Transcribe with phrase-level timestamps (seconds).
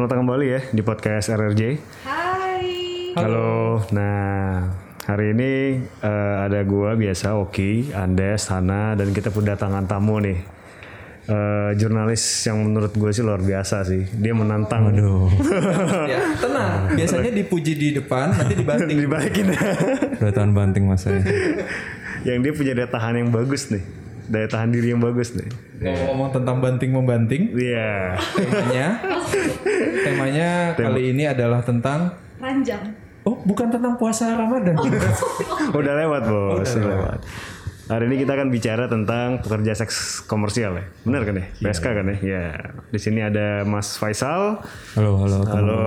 [0.00, 1.62] selamat datang kembali ya di podcast RRJ.
[2.08, 2.64] Hai.
[3.20, 3.84] Halo.
[3.92, 4.72] Nah,
[5.04, 10.40] hari ini eh, ada gua biasa Oki, Andes, Hana dan kita kedatangan tamu nih.
[11.28, 14.08] Eh, jurnalis yang menurut gue sih luar biasa sih.
[14.16, 14.88] Dia menantang.
[14.88, 15.28] Aduh.
[16.16, 19.52] ya tenang biasanya dipuji di depan nanti dibanting Dibalikin.
[20.16, 21.20] Dua tahun banting mas saya.
[22.24, 23.84] yang dia punya daya tahan yang bagus nih.
[24.32, 25.68] Daya tahan diri yang bagus nih.
[25.80, 28.20] ngomong tentang banting membanting Iya.
[28.36, 28.88] temanya
[29.80, 32.80] temanya kali ini adalah tentang Ranjang.
[33.28, 34.76] oh bukan tentang puasa Ramadan
[35.78, 36.68] Udah lewat bos.
[36.76, 37.20] Udah lewat.
[37.90, 40.86] Hari ini kita akan bicara tentang pekerja seks komersial ya.
[41.02, 41.46] Benar kan ya?
[41.58, 42.16] PSK kan ya?
[42.22, 42.44] Ya.
[42.86, 44.62] Di sini ada Mas Faisal.
[44.94, 45.38] Halo halo.
[45.42, 45.82] Halo.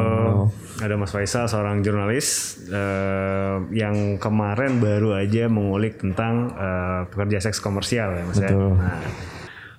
[0.83, 7.63] Ada Mas Faisal seorang jurnalis eh, yang kemarin baru aja mengulik tentang eh, pekerja seks
[7.63, 8.51] komersial ya Mas ya.
[8.51, 8.75] Betul.
[8.75, 8.99] Nah,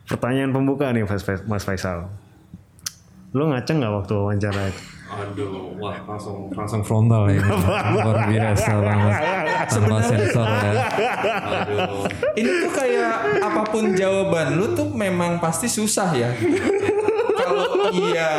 [0.08, 1.04] pertanyaan pembuka nih
[1.44, 2.08] Mas Faisal.
[3.34, 4.82] Lo ngaceng nggak waktu wawancara itu?
[5.14, 7.42] Aduh, wah langsung langsung frontal ya.
[7.98, 9.12] Luar biasa banget.
[9.70, 10.72] Tanpa sensor ya.
[11.66, 12.06] Aduh.
[12.38, 16.30] ini tuh kayak apa pun jawaban lu tuh memang pasti susah ya
[17.44, 18.30] kalau iya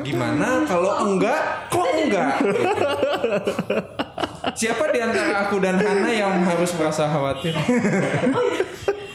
[0.00, 2.32] gimana kalau enggak kok enggak
[4.56, 7.54] siapa di antara aku dan Hana yang harus merasa khawatir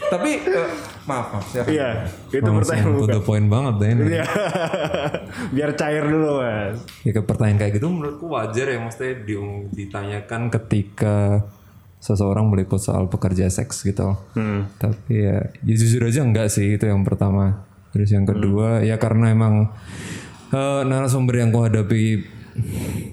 [0.08, 0.70] tapi eh,
[1.04, 1.70] maaf maaf silakan.
[1.70, 1.88] Iya,
[2.28, 3.12] itu Langsung pertanyaan pembuka.
[3.12, 4.02] the point banget deh ini.
[4.12, 4.24] Iya.
[5.54, 6.78] Biar cair dulu Mas.
[7.02, 9.38] Ya ke pertanyaan kayak gitu menurutku wajar ya maksudnya di-
[9.72, 11.16] ditanyakan ketika
[11.98, 14.14] seseorang meliput soal pekerja seks gitu.
[14.76, 17.66] Tapi ya, ya jujur aja enggak sih itu yang pertama.
[17.90, 19.72] Terus yang kedua ya karena emang
[20.48, 22.02] eh, narasumber yang aku hadapi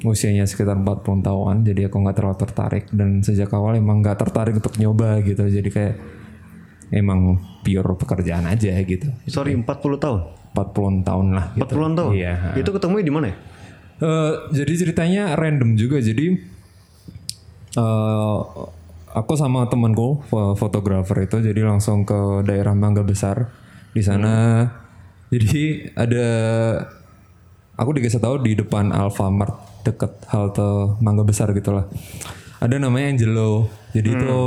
[0.04, 4.56] usianya sekitar 40 tahun jadi aku nggak terlalu tertarik dan sejak awal emang nggak tertarik
[4.56, 5.96] untuk nyoba gitu jadi kayak
[6.90, 9.64] emang pure pekerjaan aja gitu Sorry, 40
[9.96, 10.22] tahun.
[10.54, 11.74] 40 tahun lah gitu.
[11.74, 12.12] 40 tahun.
[12.14, 12.34] Iya.
[12.54, 13.36] Itu ketemu di mana ya?
[14.00, 15.98] Eh, jadi ceritanya random juga.
[15.98, 16.36] Jadi
[17.74, 18.38] eh
[19.14, 23.50] aku sama temanku fo- fotografer itu jadi langsung ke daerah Mangga Besar.
[23.94, 24.66] Di sana
[25.30, 26.28] jadi ada
[27.74, 31.86] aku dikasih tahu di depan Alfamart deket halte Mangga Besar gitu lah.
[32.60, 33.72] Ada namanya Angelo.
[33.94, 34.38] Jadi itu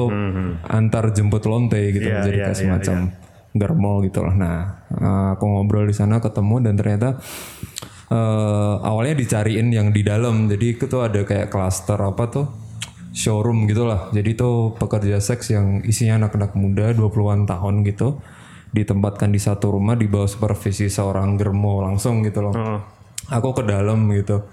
[0.67, 2.07] antar jemput lonte gitu.
[2.07, 2.97] Iya, jadi iya, kayak iya, semacam
[3.57, 4.35] germol gitu lah.
[4.37, 4.59] Nah,
[4.93, 7.09] eh, aku ngobrol di sana ketemu dan ternyata
[8.07, 10.47] eh awalnya dicariin yang di dalam.
[10.47, 12.47] Jadi itu ada kayak klaster apa tuh
[13.17, 14.13] showroom gitu lah.
[14.13, 18.21] Jadi tuh pekerja seks yang isinya anak-anak muda 20-an tahun gitu
[18.77, 22.55] ditempatkan di satu rumah di bawah supervisi seorang germo langsung gitu loh.
[23.33, 24.45] Aku ke dalam gitu.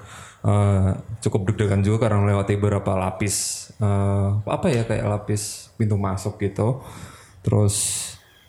[0.44, 0.92] Eh,
[1.24, 6.84] cukup deg-degan juga karena melewati beberapa lapis eh, apa ya kayak lapis pintu masuk gitu.
[7.40, 7.76] Terus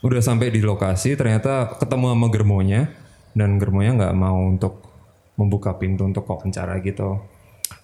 [0.03, 2.91] udah sampai di lokasi ternyata ketemu sama germonya
[3.39, 4.83] dan germonya nggak mau untuk
[5.39, 7.23] membuka pintu untuk wawancara gitu.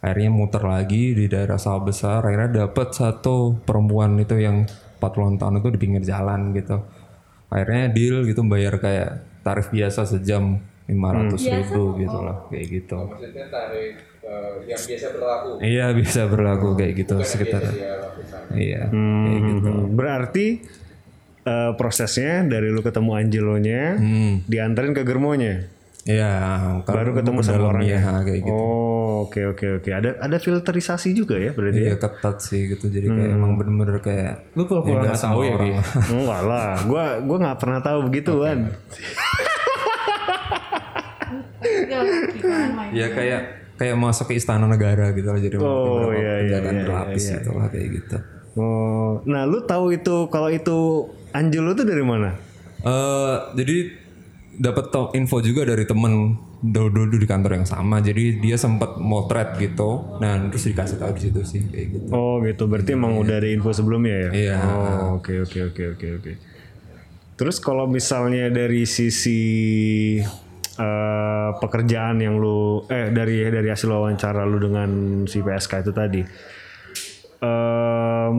[0.02, 4.66] Akhirnya muter lagi di daerah sawah besar, akhirnya dapet satu perempuan itu yang
[4.98, 6.82] 40 tahun itu di pinggir jalan gitu.
[7.46, 10.58] Akhirnya deal gitu bayar kayak tarif biasa sejam
[10.90, 12.98] 500 ribu gitu lah kayak gitu.
[13.06, 13.94] maksudnya tarik
[14.62, 17.62] yang biasa berlaku Iya bisa berlaku kayak gitu sekitar.
[18.50, 19.70] Iya kayak gitu.
[19.70, 20.46] Hmm, Berarti
[21.40, 23.82] eh, prosesnya dari lu ketemu Angelonya,
[24.44, 25.66] diantarin ke germonya.
[26.00, 26.30] Iya
[26.82, 27.98] Baru ketemu ke sama dalam, orangnya.
[27.98, 28.56] iya, kayak gitu.
[28.56, 29.90] Oh, oke oke oke.
[29.90, 31.80] Ada ada filterisasi juga ya berarti.
[31.82, 35.52] Iya ketat sih gitu jadi kayak emang bener-bener kayak lu kalau pulang nggak tahu ya
[35.52, 35.74] orang.
[36.08, 38.58] Enggak lah, gua gua nggak pernah tahu begituan.
[38.64, 39.49] Ya,
[42.48, 42.90] main?
[42.96, 43.40] Ya kayak
[43.76, 47.34] kayak masuk ke istana negara gitu lah jadi Oh, iya, iya, penjagaan iya, berlapis iya,
[47.40, 48.16] gitu lah kayak gitu.
[48.60, 52.34] Oh, nah lu tahu itu kalau itu Angelo tuh dari mana?
[52.82, 53.76] Eh jadi
[54.60, 59.56] dapat info juga dari temen dulu dulu di kantor yang sama jadi dia sempat motret
[59.56, 63.40] gitu nah terus dikasih tahu di situ sih kayak gitu Oh gitu, berarti emang udah
[63.40, 64.30] ada info sebelumnya ya?
[64.32, 64.58] Iya.
[64.68, 66.32] Oh oke oke oke oke oke.
[67.40, 69.40] Terus kalau misalnya dari sisi
[70.78, 74.90] eh, pekerjaan yang lu eh dari dari hasil wawancara lu dengan
[75.26, 76.22] si PSK itu tadi,
[77.40, 78.34] em,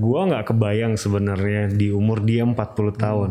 [0.00, 3.30] gua nggak kebayang sebenarnya di umur dia 40 tahun.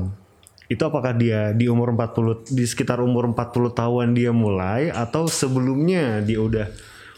[0.66, 6.26] Itu apakah dia di umur 40 di sekitar umur 40 tahun dia mulai atau sebelumnya
[6.26, 6.68] dia udah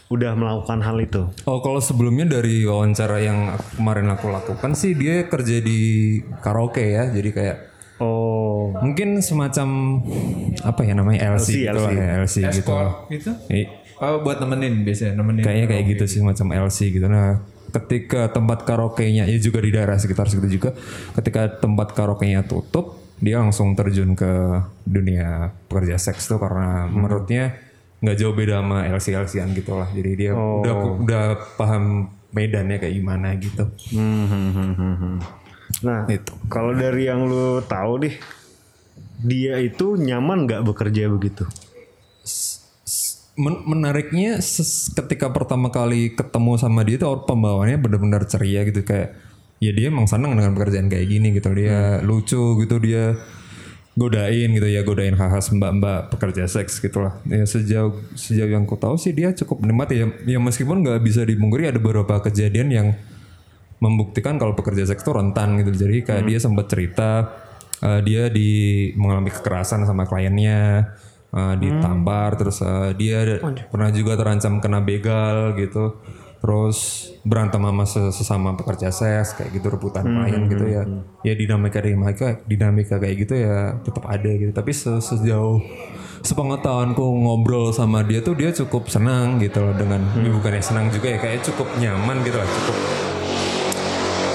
[0.08, 1.28] udah melakukan hal itu?
[1.44, 7.12] Oh kalau sebelumnya dari wawancara yang kemarin aku lakukan sih dia kerja di karaoke ya
[7.12, 7.58] jadi kayak
[7.98, 8.47] Oh,
[8.78, 9.68] mungkin semacam
[10.60, 12.74] apa ya namanya LC, gitu lah ya LC gitu
[13.08, 13.30] gitu
[13.98, 17.06] oh buat nemenin biasanya nemenin Kayaknya kayak gitu sih macam LC gitu.
[17.06, 20.70] Nah, ketika tempat karaoke-nya ya juga di daerah sekitar situ juga,
[21.18, 27.58] ketika tempat karaoke-nya tutup, dia langsung terjun ke dunia pekerja seks tuh karena menurutnya
[27.98, 30.62] nggak jauh beda sama LC LCan gitu lah jadi dia Oh.
[30.62, 31.24] udah udah
[31.58, 35.16] paham medannya kayak gimana gitu Hmm, hmm, hmm, hmm, hmm.
[35.82, 36.32] Nah, Itu.
[36.46, 38.14] kalau dari yang lu tahu nih,
[39.18, 41.44] dia itu nyaman nggak bekerja begitu?
[43.38, 44.42] Men- menariknya
[44.98, 48.82] ketika pertama kali ketemu sama dia tuh pembawaannya benar-benar ceria gitu.
[48.82, 49.14] Kayak
[49.58, 51.50] ya dia emang seneng dengan pekerjaan kayak gini gitu.
[51.54, 53.14] Dia lucu gitu dia
[53.94, 54.66] godain gitu.
[54.66, 57.18] Ya godain khas mbak-mbak pekerja seks gitulah.
[57.26, 61.22] Ya sejauh sejauh yang ku tahu sih dia cukup menikmati ya ya meskipun nggak bisa
[61.22, 62.88] dipungkiri ada beberapa kejadian yang
[63.78, 65.86] membuktikan kalau pekerja seks itu rentan gitu.
[65.86, 67.30] Jadi kayak dia sempat cerita
[67.80, 68.50] eh, dia di
[68.92, 70.90] mengalami kekerasan sama kliennya
[71.28, 75.98] eh, ditampar terus eh, dia ada- pernah juga terancam kena begal gitu.
[76.38, 76.78] Terus
[77.20, 80.82] berantem sama ses- sesama pekerja seks kayak gitu rebutan klien gitu ya.
[81.24, 84.52] ya dinamika dinamika dinamika kayak gitu ya tetap ada gitu.
[84.52, 85.58] Tapi se- sejauh
[86.20, 91.06] sepengetahuanku ngobrol sama dia tuh dia cukup senang gitu loh dengan ya bukannya senang juga
[91.08, 92.76] ya kayak cukup nyaman gitu lah cukup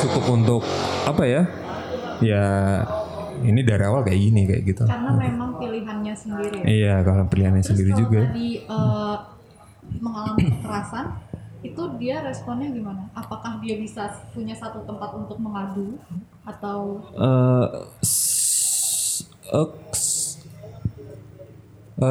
[0.01, 0.61] cukup untuk
[1.03, 1.41] apa ya
[2.19, 2.45] ya
[3.41, 6.57] ini dari awal kayak gini kayak gitu Karena memang pilihannya sendiri.
[6.61, 6.65] ya.
[6.65, 9.15] iya kalau pilihannya Terus sendiri kalau juga tadi eh,
[9.97, 11.05] mengalami kekerasan,
[11.63, 13.07] itu dia responnya gimana?
[13.13, 15.97] Apakah dia bisa punya satu tempat untuk mengadu
[16.43, 17.67] atau eh,
[18.03, 19.69] s- eh,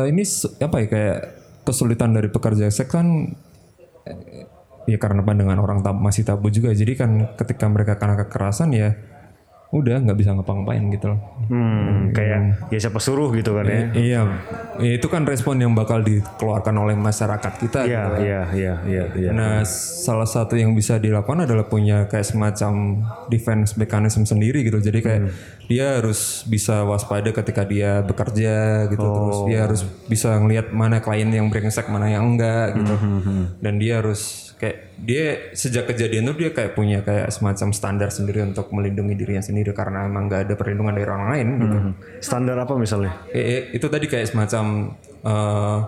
[0.09, 0.23] ini
[0.59, 1.19] apa ya kayak
[1.63, 3.29] kesulitan dari pekerja seks kan
[4.83, 8.99] ya karena pandangan orang tab masih tabu juga jadi kan ketika mereka kena kekerasan ya
[9.73, 13.81] udah nggak bisa ngapa-ngapain gitu loh Hmm, kayak ya siapa suruh gitu kan ya?
[13.93, 14.21] iya
[14.79, 18.17] ya itu kan respon yang bakal dikeluarkan oleh masyarakat kita Iya, gitu.
[18.23, 19.31] iya, iya, iya, iya.
[19.33, 22.73] Nah, salah satu yang bisa dilakukan adalah punya kayak semacam
[23.27, 24.79] defense mechanism sendiri gitu.
[24.79, 25.23] Jadi kayak
[25.67, 28.55] dia harus bisa waspada ketika dia bekerja
[28.89, 29.03] gitu.
[29.03, 32.95] Terus dia harus bisa ngelihat mana klien yang brengsek, mana yang enggak gitu.
[33.59, 38.47] Dan dia harus kayak dia sejak kejadian itu dia kayak punya kayak semacam standar sendiri
[38.47, 41.77] untuk melindungi dirinya sendiri karena emang nggak ada perlindungan dari orang lain gitu.
[42.23, 43.11] Standar apa misalnya?
[43.29, 44.65] Eh, eh, itu tadi kayak semacam
[45.21, 45.79] eh,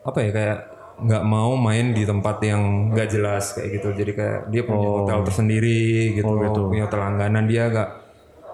[0.00, 0.58] apa ya kayak
[0.98, 3.88] nggak mau main di tempat yang nggak jelas kayak gitu.
[3.92, 6.30] Jadi kayak dia punya hotel tersendiri gitu,
[6.64, 7.44] punya hotel langganan.
[7.44, 7.90] Dia nggak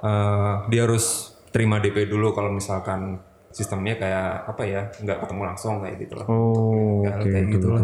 [0.00, 1.04] eh, dia harus
[1.52, 6.26] terima DP dulu kalau misalkan sistemnya kayak apa ya nggak ketemu langsung kayak gitu lah
[6.26, 7.82] Oh, Kayak- oke, kayak oke, gitu lah.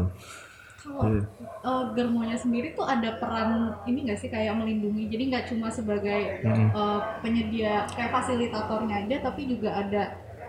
[0.96, 5.06] Kalau eh, germonya sendiri tuh ada peran ini nggak sih kayak melindungi?
[5.10, 10.02] Jadi nggak cuma sebagai eh, penyedia kayak fasilitatornya aja, tapi juga ada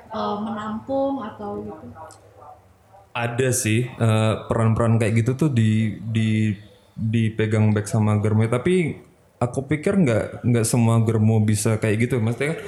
[0.09, 1.87] eh, menampung atau gitu.
[3.11, 3.91] ada sih
[4.47, 6.55] peran-peran kayak gitu tuh di di
[6.95, 8.95] dipegang back sama Germo tapi
[9.41, 12.21] aku pikir nggak nggak semua Germo bisa kayak gitu.
[12.21, 12.59] Maksudnya kan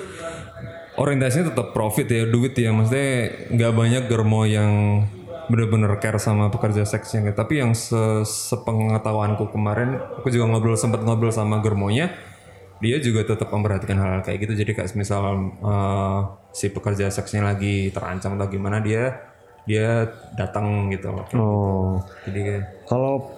[0.98, 2.74] orientasinya tetap profit ya duit ya.
[2.74, 3.10] Maksudnya
[3.54, 5.06] nggak banyak Germo yang
[5.54, 7.38] bener-bener care sama pekerja seksnya gitu.
[7.38, 12.10] tapi yang se sepengetahuanku kemarin aku juga ngobrol sempat ngobrol sama Germonya
[12.82, 15.24] dia juga tetap memperhatikan hal, -hal kayak gitu jadi kayak misal
[15.62, 16.20] eh,
[16.50, 19.30] si pekerja seksnya lagi terancam atau gimana dia
[19.64, 21.08] dia datang gitu.
[21.40, 21.96] Oh,
[22.28, 23.32] Jadi kalau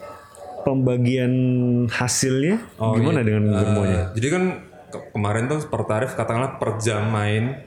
[0.66, 1.30] pembagian
[1.86, 3.26] hasilnya Oh, gimana iya.
[3.30, 3.94] dengan germonya?
[3.94, 4.42] Eh, jadi kan
[4.90, 7.62] ke- kemarin tuh per tarif katakanlah per jam main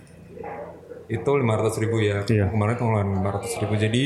[1.08, 2.28] itu 500 ribu ya.
[2.28, 2.52] Iya.
[2.52, 3.74] Kemarin pengeluaran 500 ribu.
[3.80, 4.04] Jadi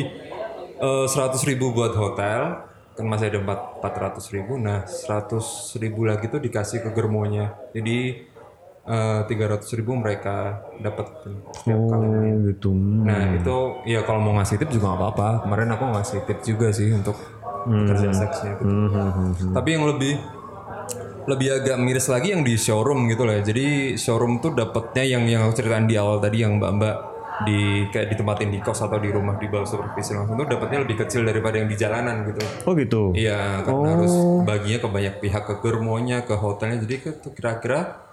[0.83, 4.53] eh, 100 ribu buat hotel kan masih ada 4 400 ribu.
[4.59, 7.57] Nah 100 ribu lagi tuh dikasih ke germonya.
[7.73, 8.27] Jadi
[8.85, 11.07] eh, 300 ribu mereka dapat
[11.55, 12.35] setiap kali main.
[12.37, 12.69] Oh, gitu.
[13.07, 13.57] Nah itu
[13.89, 15.29] ya kalau mau ngasih tip juga nggak apa-apa.
[15.47, 17.17] Kemarin aku ngasih tip juga sih untuk
[17.63, 18.53] pekerja seksnya.
[18.59, 19.49] Gitu.
[19.55, 20.15] Tapi yang lebih
[21.23, 23.39] lebih agak miris lagi yang di showroom gitu lah.
[23.39, 28.13] Jadi showroom tuh dapatnya yang yang aku ceritain di awal tadi yang mbak-mbak di kayak
[28.13, 31.57] ditempatin di kos atau di rumah di bawah supervisi langsung tuh dapatnya lebih kecil daripada
[31.57, 32.41] yang di jalanan gitu.
[32.69, 33.09] Oh gitu.
[33.17, 34.13] Iya, karena harus
[34.45, 36.85] baginya ke banyak pihak ke germonya, ke hotelnya.
[36.85, 36.95] Jadi
[37.33, 38.05] kira-kira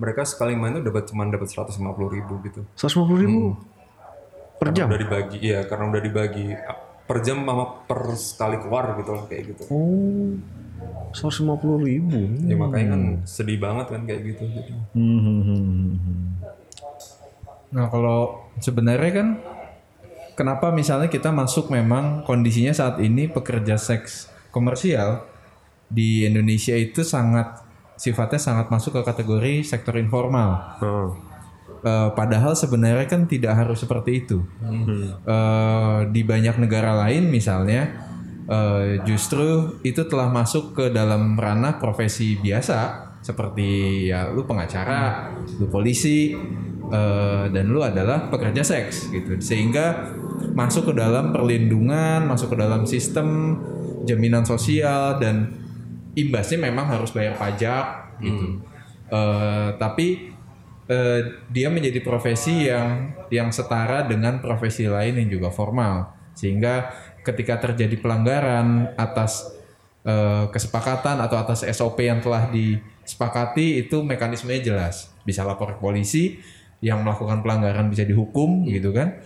[0.00, 1.76] mereka sekali main tuh dapat cuma dapat 150
[2.16, 2.64] ribu gitu.
[2.80, 3.60] 150 ribu
[4.56, 4.88] per jam.
[4.88, 6.48] Udah dibagi, iya karena udah dibagi
[7.04, 9.62] per jam sama per sekali keluar gitu loh kayak gitu.
[9.68, 10.32] Oh,
[11.12, 12.20] 150 ribu.
[12.48, 14.48] Ya makanya kan sedih banget kan kayak gitu.
[14.96, 15.60] Hmm, hmm, hmm,
[16.00, 16.24] hmm.
[17.76, 19.28] Nah kalau sebenarnya kan
[20.36, 25.24] kenapa misalnya kita masuk memang kondisinya saat ini pekerja seks komersial
[25.86, 27.62] di Indonesia itu sangat
[27.96, 30.76] sifatnya sangat masuk ke kategori sektor informal.
[30.84, 31.10] Oh.
[31.86, 34.42] Eh, padahal sebenarnya kan tidak harus seperti itu.
[35.24, 37.88] Eh, di banyak negara lain misalnya
[38.48, 45.66] eh, justru itu telah masuk ke dalam ranah profesi biasa seperti ya lu pengacara, lu
[45.66, 46.34] polisi,
[46.92, 49.38] eh, dan lu adalah pekerja seks gitu.
[49.42, 50.14] Sehingga
[50.54, 53.58] masuk ke dalam perlindungan, masuk ke dalam sistem
[54.06, 55.50] jaminan sosial dan
[56.14, 58.62] imbasnya memang harus bayar pajak gitu.
[59.06, 60.32] Eh, tapi
[60.86, 66.92] eh, dia menjadi profesi yang yang setara dengan profesi lain yang juga formal sehingga
[67.26, 69.56] ketika terjadi pelanggaran atas
[70.54, 76.38] kesepakatan atau atas SOP yang telah disepakati itu mekanismenya jelas bisa lapor ke polisi
[76.84, 79.20] yang melakukan pelanggaran bisa dihukum gitu kan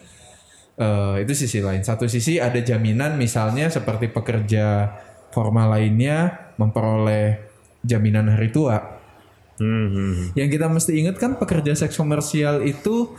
[0.81, 4.89] Eh, itu sisi lain satu sisi ada jaminan misalnya seperti pekerja
[5.29, 7.37] formal lainnya memperoleh
[7.85, 8.97] jaminan hari tua
[9.61, 10.41] Hmm, hmm.
[10.41, 13.13] yang kita mesti ingat kan pekerja seks komersial itu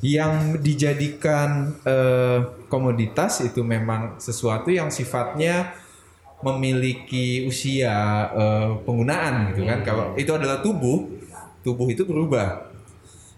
[0.00, 5.76] yang dijadikan eh, komoditas itu memang sesuatu yang sifatnya
[6.40, 7.92] memiliki usia
[8.32, 9.84] eh, penggunaan gitu kan.
[9.84, 11.12] Kalau itu adalah tubuh,
[11.60, 12.69] tubuh itu berubah.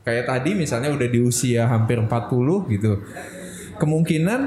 [0.03, 2.11] Kayak tadi misalnya udah di usia hampir 40
[2.69, 2.99] gitu.
[3.77, 4.41] Kemungkinan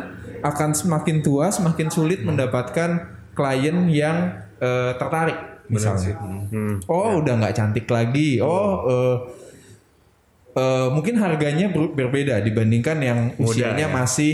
[0.43, 2.89] akan semakin tua semakin sulit mendapatkan
[3.31, 4.17] klien yang
[4.57, 5.35] eh, tertarik
[5.67, 6.13] misalnya.
[6.47, 6.75] Hmm.
[6.85, 8.37] Oh, udah nggak cantik lagi.
[8.37, 9.15] Oh, eh,
[10.55, 14.31] eh, mungkin harganya ber- berbeda dibandingkan yang usianya masih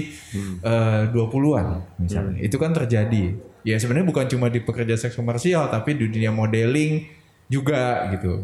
[0.62, 2.38] eh, 20-an misalnya.
[2.40, 3.34] Itu kan terjadi.
[3.62, 7.06] Ya sebenarnya bukan cuma di pekerja seks komersial tapi di dunia modeling
[7.48, 8.42] juga gitu.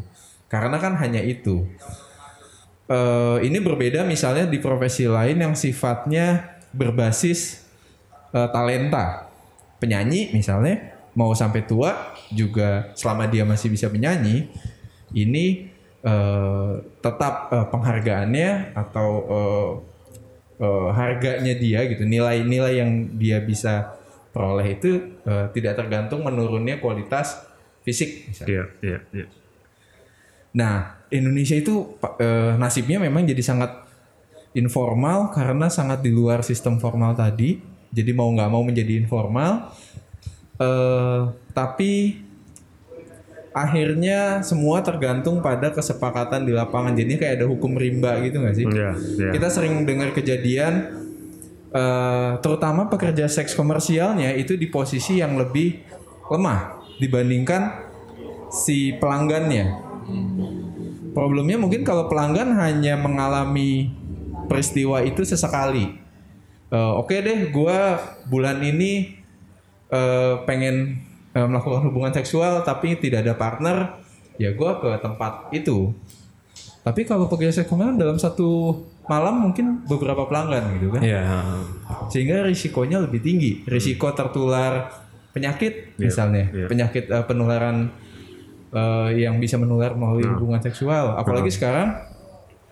[0.47, 1.65] Karena kan hanya itu.
[2.87, 7.67] Eh, ini berbeda misalnya di profesi lain yang sifatnya berbasis
[8.31, 9.27] eh, talenta.
[9.77, 14.47] Penyanyi misalnya mau sampai tua juga selama dia masih bisa menyanyi
[15.11, 15.67] ini
[15.99, 19.71] eh, tetap eh, penghargaannya atau eh,
[20.63, 23.99] eh, harganya dia gitu nilai-nilai yang dia bisa
[24.31, 27.43] peroleh itu eh, tidak tergantung menurunnya kualitas
[27.83, 28.49] fisik misalnya.
[28.49, 29.27] Iya, iya, iya.
[30.55, 33.87] Nah, Indonesia itu eh, nasibnya memang jadi sangat
[34.57, 37.59] informal karena sangat di luar sistem formal tadi.
[37.87, 39.71] Jadi mau nggak mau menjadi informal.
[40.57, 41.21] Eh,
[41.53, 42.25] tapi
[43.57, 46.93] akhirnya semua tergantung pada kesepakatan di lapangan.
[46.93, 48.65] Jadi kayak ada hukum rimba gitu nggak sih?
[48.65, 49.31] Iya, iya.
[49.33, 50.73] Kita sering dengar kejadian,
[51.73, 55.81] eh, terutama pekerja seks komersialnya itu di posisi yang lebih
[56.27, 57.87] lemah dibandingkan
[58.51, 59.87] si pelanggannya.
[61.17, 63.89] Problemnya mungkin kalau pelanggan hanya mengalami
[64.45, 65.97] peristiwa itu sesekali.
[66.69, 67.97] Eh, Oke deh, gua
[68.29, 69.17] bulan ini
[69.89, 71.01] eh, pengen
[71.33, 73.97] eh, melakukan hubungan seksual tapi tidak ada partner,
[74.37, 75.89] ya gua ke tempat itu.
[76.85, 78.77] Tapi kalau pekerja seks komersial dalam satu
[79.09, 81.19] malam mungkin beberapa pelanggan gitu kan, Iya.
[82.13, 83.65] sehingga risikonya lebih tinggi.
[83.65, 84.91] Risiko tertular
[85.33, 86.67] penyakit misalnya, iya.
[86.69, 87.89] penyakit eh, penularan
[88.71, 91.15] eh, yang bisa menular melalui hubungan seksual.
[91.15, 91.93] Apalagi sekarang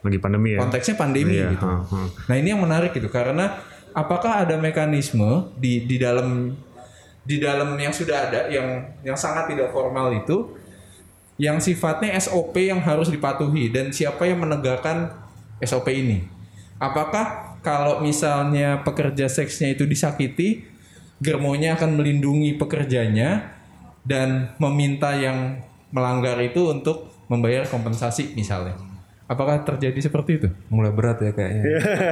[0.06, 0.62] Lagi pandemi ya.
[0.62, 1.66] konteksnya pandemi Iya, gitu.
[1.66, 1.82] ha.
[2.30, 3.58] Nah ini yang menarik gitu karena
[3.90, 6.54] apakah ada mekanisme di di dalam
[7.26, 10.54] di dalam yang sudah ada yang yang sangat tidak formal itu
[11.42, 15.10] yang sifatnya SOP yang harus dipatuhi dan siapa yang menegakkan
[15.60, 16.24] SOP ini?
[16.78, 20.64] Apakah kalau misalnya pekerja seksnya itu disakiti,
[21.20, 23.52] germonya akan melindungi pekerjanya
[24.06, 25.60] dan meminta yang
[25.96, 28.76] melanggar itu untuk membayar kompensasi misalnya?
[29.26, 30.48] Apakah terjadi seperti itu?
[30.70, 31.64] Mulai berat ya kayaknya.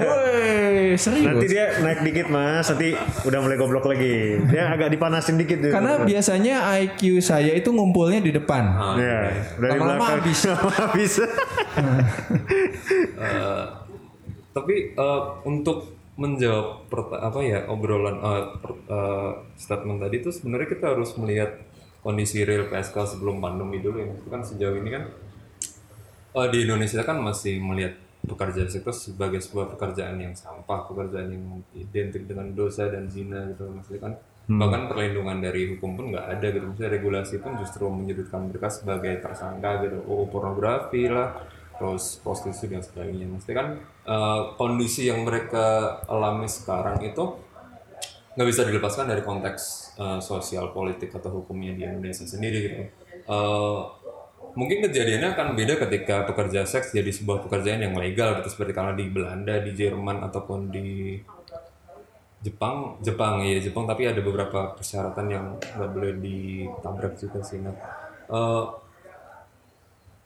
[0.02, 1.30] Woi, serius.
[1.30, 4.42] Nanti dia naik dikit mas, nanti udah mulai goblok lagi.
[4.50, 5.70] Dia agak dipanasin dikit tuh.
[5.70, 8.66] Karena biasanya IQ saya itu ngumpulnya di depan.
[8.98, 9.30] ya,
[9.62, 10.40] dari Lama-lama belakang habis.
[10.82, 11.14] habis.
[13.14, 13.66] Eh,
[14.52, 20.68] tapi eh, untuk menjawab perta- apa ya obrolan eh, per- eh, statement tadi itu sebenarnya
[20.68, 21.58] kita harus melihat
[22.04, 24.12] kondisi real PSK sebelum pandemi dulu ya.
[24.12, 25.04] Itu kan sejauh ini kan
[26.36, 31.46] eh, di Indonesia kan masih melihat pekerjaan seks sebagai sebuah pekerjaan yang sampah, pekerjaan yang
[31.76, 36.48] identik dengan dosa dan zina gitu maksudnya kan bahkan perlindungan dari hukum pun nggak ada
[36.52, 36.68] gitu.
[36.68, 40.04] Misalnya regulasi pun justru menyudutkan mereka sebagai tersangka gitu.
[40.08, 41.48] Oh pornografi lah
[41.80, 43.28] terus prostitusi dan sebagainya.
[43.32, 43.68] Maksudnya kan
[44.08, 47.40] eh, kondisi yang mereka alami sekarang itu
[48.36, 52.84] nggak bisa dilepaskan dari konteks eh, sosial politik atau hukumnya di Indonesia sendiri gitu.
[53.30, 53.82] Eh,
[54.60, 58.94] mungkin kejadiannya akan beda ketika pekerja seks jadi sebuah pekerjaan yang legal gitu seperti kalau
[58.94, 61.18] di Belanda, di Jerman ataupun di
[62.44, 65.46] Jepang, Jepang ya Jepang tapi ada beberapa persyaratan yang
[65.80, 67.64] nggak boleh ditabrak juga sih.
[67.64, 67.72] Nah,
[68.28, 68.64] eh,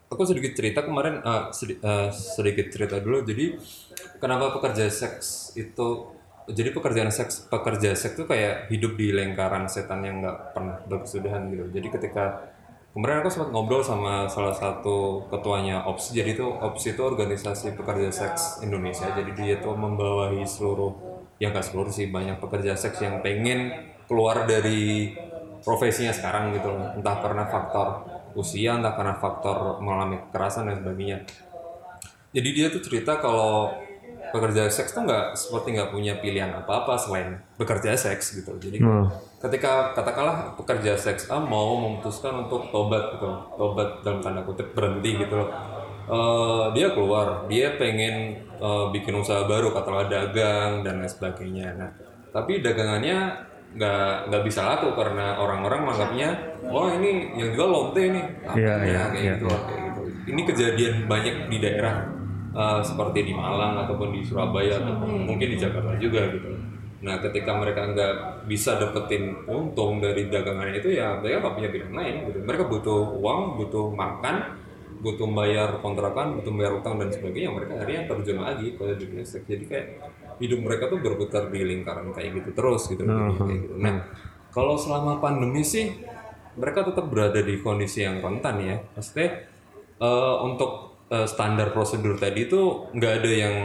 [0.08, 3.46] aku sedikit cerita kemarin eh, sedi- eh, sedikit cerita dulu jadi
[4.22, 6.17] kenapa pekerja seks itu
[6.48, 11.52] jadi pekerjaan seks pekerja seks itu kayak hidup di lingkaran setan yang nggak pernah berkesudahan
[11.52, 11.68] gitu.
[11.76, 12.48] Jadi ketika
[12.96, 18.10] kemarin aku sempat ngobrol sama salah satu ketuanya OPS jadi itu OPS itu organisasi pekerja
[18.16, 19.12] seks Indonesia.
[19.12, 20.96] Jadi dia tuh membawahi seluruh
[21.38, 25.14] yang gak seluruh sih banyak pekerja seks yang pengen keluar dari
[25.62, 26.96] profesinya sekarang gitu loh.
[26.96, 28.08] Entah karena faktor
[28.40, 31.18] usia entah karena faktor mengalami kekerasan dan sebagainya.
[32.32, 33.74] Jadi dia tuh cerita kalau
[34.30, 38.56] pekerja seks tuh nggak seperti nggak punya pilihan apa-apa selain bekerja seks gitu.
[38.58, 39.08] Jadi Hmm.
[39.38, 45.18] ketika katakanlah pekerja seks A mau memutuskan untuk tobat gitu tobat dalam tanda kutip berhenti
[45.18, 45.50] gitu loh.
[46.08, 51.78] Eh, dia keluar dia pengen eh, bikin usaha baru katakanlah dagang dan lain sebagainya.
[51.78, 51.92] Nah
[52.32, 53.34] tapi dagangannya
[53.68, 56.30] nggak nggak bisa laku karena orang-orang menganggapnya
[56.66, 60.02] wah ini yang jual lonte nih apa Iya, ya, iya, kayak iya, gitu kayak gitu.
[60.28, 61.96] Ini kejadian banyak di daerah
[62.58, 66.58] eh, seperti di Malang ataupun di Surabaya atau mungkin di Jakarta juga gitu
[66.98, 68.14] Nah, ketika mereka nggak
[68.50, 72.40] bisa dapetin untung dari dagangannya itu ya mereka nggak punya pilihan lain gitu.
[72.42, 74.36] Mereka butuh uang, butuh makan,
[75.06, 77.54] butuh bayar kontrakan, butuh bayar utang dan sebagainya.
[77.54, 79.46] Mereka akhirnya terjun lagi ke dunia seks.
[79.46, 79.88] Jadi kayak
[80.42, 83.06] hidup mereka tuh berputar di lingkaran kayak gitu terus gitu.
[83.06, 83.76] Jadi kayak gitu.
[83.78, 83.96] Nah,
[84.50, 86.02] kalau selama pandemi sih
[86.58, 88.76] mereka tetap berada di kondisi yang rentan ya.
[88.98, 89.46] Maksudnya
[90.02, 93.56] eh, untuk eh, standar prosedur tadi itu nggak ada yang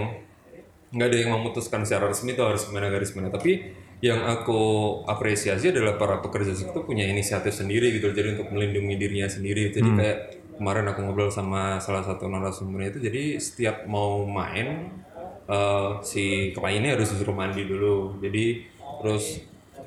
[0.93, 3.73] nggak ada yang memutuskan secara resmi itu harus gimana garis mana tapi
[4.03, 4.61] yang aku
[5.07, 9.71] apresiasi adalah para pekerja itu punya inisiatif sendiri gitu jadi untuk melindungi dirinya sendiri.
[9.71, 10.19] Jadi kayak
[10.59, 14.91] kemarin aku ngobrol sama salah satu narasumbernya itu jadi setiap mau main
[15.47, 18.19] eh, si kliennya harus disuruh mandi dulu.
[18.19, 18.67] Jadi
[18.99, 19.39] terus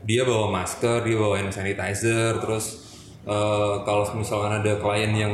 [0.07, 2.94] dia bawa masker dia bawa hand sanitizer terus
[3.25, 5.33] eh, kalau misalkan ada klien yang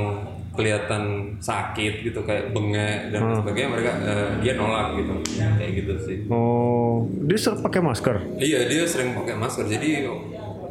[0.51, 1.03] kelihatan
[1.39, 5.13] sakit gitu kayak bengek dan lain sebagainya mereka eh, dia nolak gitu.
[5.37, 6.17] Kayak gitu sih.
[6.27, 8.15] Oh, dia sering pakai masker.
[8.35, 9.63] iya dia sering pakai masker.
[9.65, 10.07] Jadi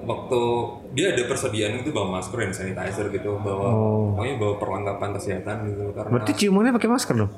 [0.01, 0.41] waktu
[0.91, 3.69] dia ada persediaan itu bawa masker dan sanitizer gitu bawa
[4.11, 7.33] pokoknya bawa perlengkapan kesehatan gitu karena Berarti ciumannya pakai masker dong?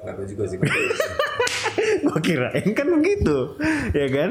[0.00, 0.58] nggak tahu juga sih.
[2.06, 3.36] Gua kirain kan begitu,
[3.92, 4.30] ya kan?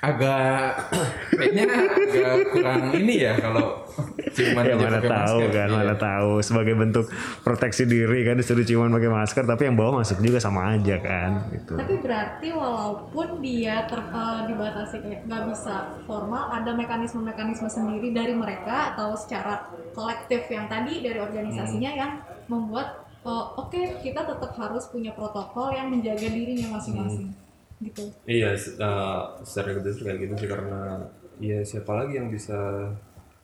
[0.00, 0.90] Agak
[1.38, 3.84] kayaknya agak kurang ini ya kalau
[4.30, 5.52] ciuman Ya mana pakai tahu masker.
[5.52, 5.76] kan, Iya.
[5.76, 7.06] mana tahu sebagai bentuk
[7.42, 11.50] proteksi diri kan disuruh ciuman pakai masker, tapi yang bawah masuk juga sama aja kan,
[11.50, 11.74] gitu.
[11.74, 14.00] Tapi berarti walaupun dia ter,
[14.46, 21.02] dibatasi kayak nggak bisa formal, ada mekanisme-mekanisme sendiri dari mereka atau secara kolektif yang tadi
[21.02, 22.12] dari organisasinya yang
[22.46, 27.34] membuat oh, oke kita tetap harus punya protokol yang menjaga dirinya masing-masing.
[27.80, 28.04] Gitu.
[28.24, 31.00] iya se- eh, secara gitu kayak gitu sih karena
[31.36, 32.56] ya siapa lagi yang bisa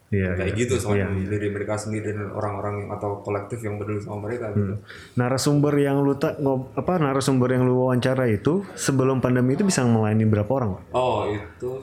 [0.06, 0.60] Iya, kayak iya.
[0.60, 4.54] gitu sama Iya, diri mereka sendiri dan orang-orang yang- atau kolektif yang peduli sama mereka
[4.54, 4.78] gitu.
[5.14, 9.82] Narasumber yang lu tak ngob- apa narasumber yang lu wawancara itu sebelum pandemi itu bisa
[9.82, 10.78] melayani berapa orang?
[10.92, 11.82] Oh itu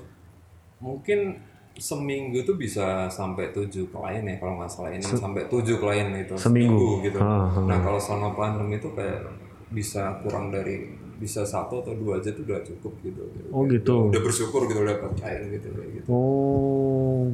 [0.80, 1.36] mungkin
[1.74, 6.38] seminggu tuh bisa sampai tujuh klien ya kalau nggak salah ini sampai tujuh klien itu
[6.38, 7.02] Seminggu?
[7.02, 7.18] gitu.
[7.18, 7.66] Ah, ah.
[7.66, 9.20] Nah kalau selama pandemi itu kayak
[9.68, 13.24] bisa kurang dari bisa satu atau dua aja tuh udah cukup gitu.
[13.56, 14.12] Oh gitu.
[14.12, 16.08] Udah bersyukur gitu udah dapat klien gitu kayak gitu.
[16.12, 17.32] Oh,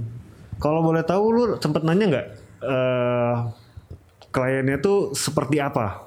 [0.61, 2.27] kalau boleh tahu lu sempet nanya nggak
[2.59, 3.35] eh
[4.29, 6.05] kliennya tuh seperti apa?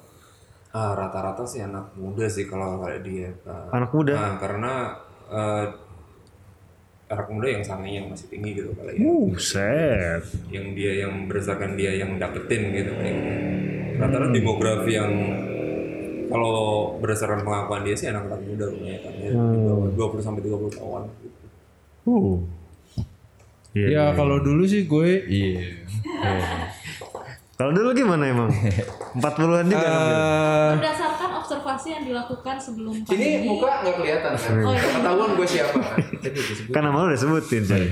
[0.72, 3.28] Ah, rata-rata sih anak muda sih kalau kayak dia.
[3.44, 3.74] Kak.
[3.74, 4.14] Anak muda?
[4.16, 4.72] Nah, karena
[5.28, 5.66] eh,
[7.12, 9.04] anak muda yang sangenya masih tinggi gitu kali ya.
[9.04, 10.24] Uh, set.
[10.48, 13.20] yang dia yang berdasarkan dia yang dapetin gitu gitu.
[14.00, 15.12] Rata-rata demografi yang
[16.32, 16.56] kalau
[16.96, 21.38] berdasarkan pengakuan dia sih anak-anak muda kebanyakan ya di bawah 20 sampai 30 tahun gitu.
[22.02, 22.36] Uh.
[23.72, 23.86] Iya.
[23.88, 25.60] Ya kalau dulu sih gue iya.
[26.18, 26.46] Iya.
[27.52, 28.50] Kalau dulu gimana emang?
[29.16, 29.86] 40-an juga.
[29.86, 34.52] Eh, Berdasarkan observasi yang dilakukan sebelum ini pandemi, muka nggak kelihatan kan?
[34.58, 34.82] Oh, iya.
[34.82, 35.96] Ketahuan gue siapa kan?
[36.18, 36.72] Jadi disebut.
[36.74, 37.86] kan nama lu udah sebutin, coy.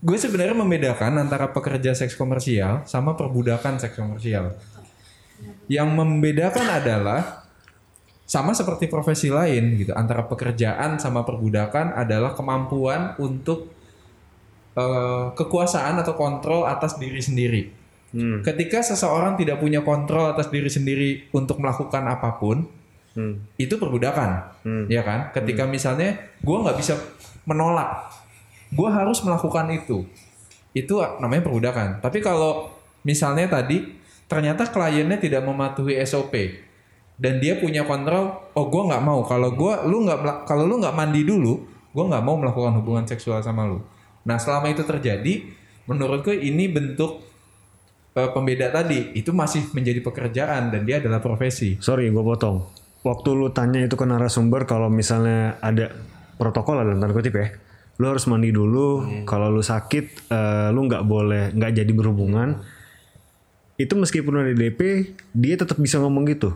[0.00, 4.54] Gue sebenarnya membedakan antara pekerja seks komersial sama perbudakan seks komersial.
[5.70, 7.46] Yang membedakan adalah
[8.26, 9.94] sama seperti profesi lain gitu.
[9.94, 13.70] Antara pekerjaan sama perbudakan adalah kemampuan untuk
[14.74, 17.62] eh, kekuasaan atau kontrol atas diri sendiri.
[18.10, 18.42] Hmm.
[18.42, 22.66] Ketika seseorang tidak punya kontrol atas diri sendiri untuk melakukan apa pun,
[23.10, 23.42] Hmm.
[23.58, 25.34] itu perbudakan, ya kan?
[25.34, 26.14] Ketika misalnya
[26.46, 26.94] gue nggak bisa
[27.42, 28.06] menolak,
[28.70, 30.06] gue harus melakukan itu,
[30.78, 31.98] itu namanya perbudakan.
[31.98, 32.70] Tapi kalau
[33.02, 33.98] misalnya tadi
[34.30, 36.32] ternyata kliennya tidak mematuhi SOP
[37.20, 39.20] dan dia punya kontrol, oh gue nggak mau.
[39.28, 41.60] Kalau gue, lu nggak, kalau lu nggak mandi dulu,
[41.92, 43.84] gue nggak mau melakukan hubungan seksual sama lu.
[44.24, 45.44] Nah selama itu terjadi,
[45.84, 47.20] menurutku ini bentuk
[48.16, 51.76] eh, pembeda tadi itu masih menjadi pekerjaan dan dia adalah profesi.
[51.76, 52.64] Sorry, gue potong.
[53.04, 55.92] Waktu lu tanya itu ke narasumber kalau misalnya ada
[56.40, 57.52] protokol dalam tanda kutip ya,
[58.00, 59.04] lu harus mandi dulu.
[59.28, 62.64] Kalau lu sakit, eh, lu nggak boleh nggak jadi berhubungan.
[63.80, 64.80] Itu meskipun ada DP,
[65.32, 66.52] dia tetap bisa ngomong gitu.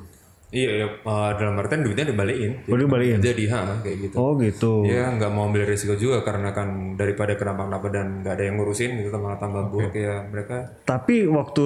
[0.54, 2.62] Iya, iya eh, dalam artian duitnya dibalikin.
[2.70, 3.18] Oh, dibalikin?
[3.18, 4.14] Jadi ha kayak gitu.
[4.14, 4.86] Oh gitu.
[4.86, 9.02] Dia nggak mau ambil risiko juga karena kan daripada kenapa-napa dan nggak ada yang ngurusin
[9.02, 10.78] gitu malah tambah buruk ya mereka.
[10.86, 11.64] Tapi waktu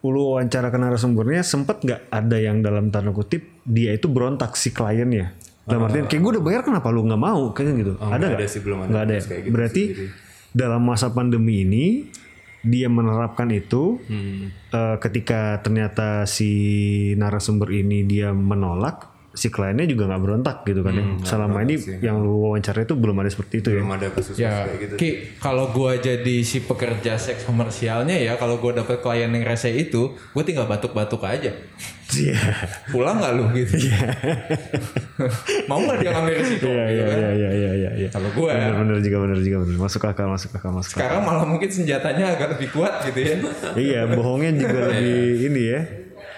[0.00, 4.72] lu wawancara ke narasumbernya sempet nggak ada yang dalam tanda kutip dia itu berontak si
[4.72, 5.36] kliennya.
[5.62, 7.92] Dalam artian kayak gue udah bayar kenapa lu nggak mau kayak gitu.
[7.94, 8.40] ada Oh, nggak nggak?
[8.40, 8.88] ada sih belum ada.
[8.90, 9.14] Nggak ada.
[9.14, 9.22] ya?
[9.22, 10.08] kayak gitu Berarti sih,
[10.50, 11.84] dalam masa pandemi ini
[12.60, 14.52] dia menerapkan itu Hmm.
[14.72, 16.50] eh, ketika ternyata si
[17.16, 21.04] narasumber ini dia menolak si kliennya juga nggak berontak gitu kan ya.
[21.22, 23.82] Selama ini yang lu wawancara itu belum ada seperti itu ya.
[23.82, 24.94] belum ada kasus Ya, kayak gitu.
[24.98, 29.70] Ki, kalau gua jadi si pekerja seks komersialnya ya, kalau gua dapet klien yang rese
[29.70, 31.54] itu, gue tinggal batuk-batuk aja.
[32.10, 32.34] Iya.
[32.90, 33.86] Pulang nggak lu gitu?
[35.70, 36.66] Mau nggak dia ngambil risiko?
[36.66, 37.18] Iya gitu iya kan?
[37.18, 37.90] iya iya iya iya.
[38.02, 38.08] iya.
[38.10, 39.76] Kalau gua Bener bener juga bener juga bener.
[39.78, 41.00] Masuk akal masuk akal masuk akal.
[41.06, 43.34] sekarang malah mungkin senjatanya agak lebih kuat gitu ya.
[43.78, 45.80] iya bohongnya juga lebih ini ya.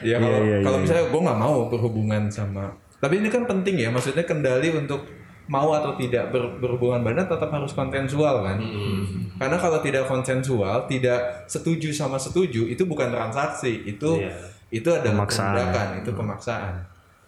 [0.03, 0.83] Ya kalau Iya, iya, kalau iya.
[0.83, 2.65] misalnya gue nggak mau berhubungan sama,
[2.99, 5.03] tapi ini kan penting ya, maksudnya kendali untuk
[5.47, 8.59] mau atau tidak ber- berhubungan badan tetap harus konsensual kan.
[8.59, 9.03] Hmm.
[9.37, 14.39] Karena kalau tidak konsensual, tidak setuju sama setuju, itu bukan transaksi, itu Iya.
[14.71, 16.01] itu ada Pemaksaan.
[16.01, 16.75] itu pemaksaan.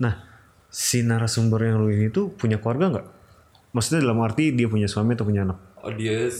[0.00, 0.14] Nah
[0.70, 3.06] si narasumber yang lu ini tuh punya keluarga nggak?
[3.74, 5.58] Maksudnya dalam arti dia punya suami atau punya anak?
[5.82, 6.30] Oh dia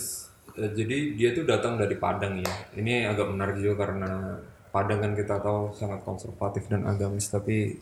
[0.55, 2.55] eh, jadi dia tuh datang dari Padang ya.
[2.73, 4.38] Ini agak menarik juga karena
[4.75, 7.79] Padang kan kita tahu sangat konservatif dan agamis tapi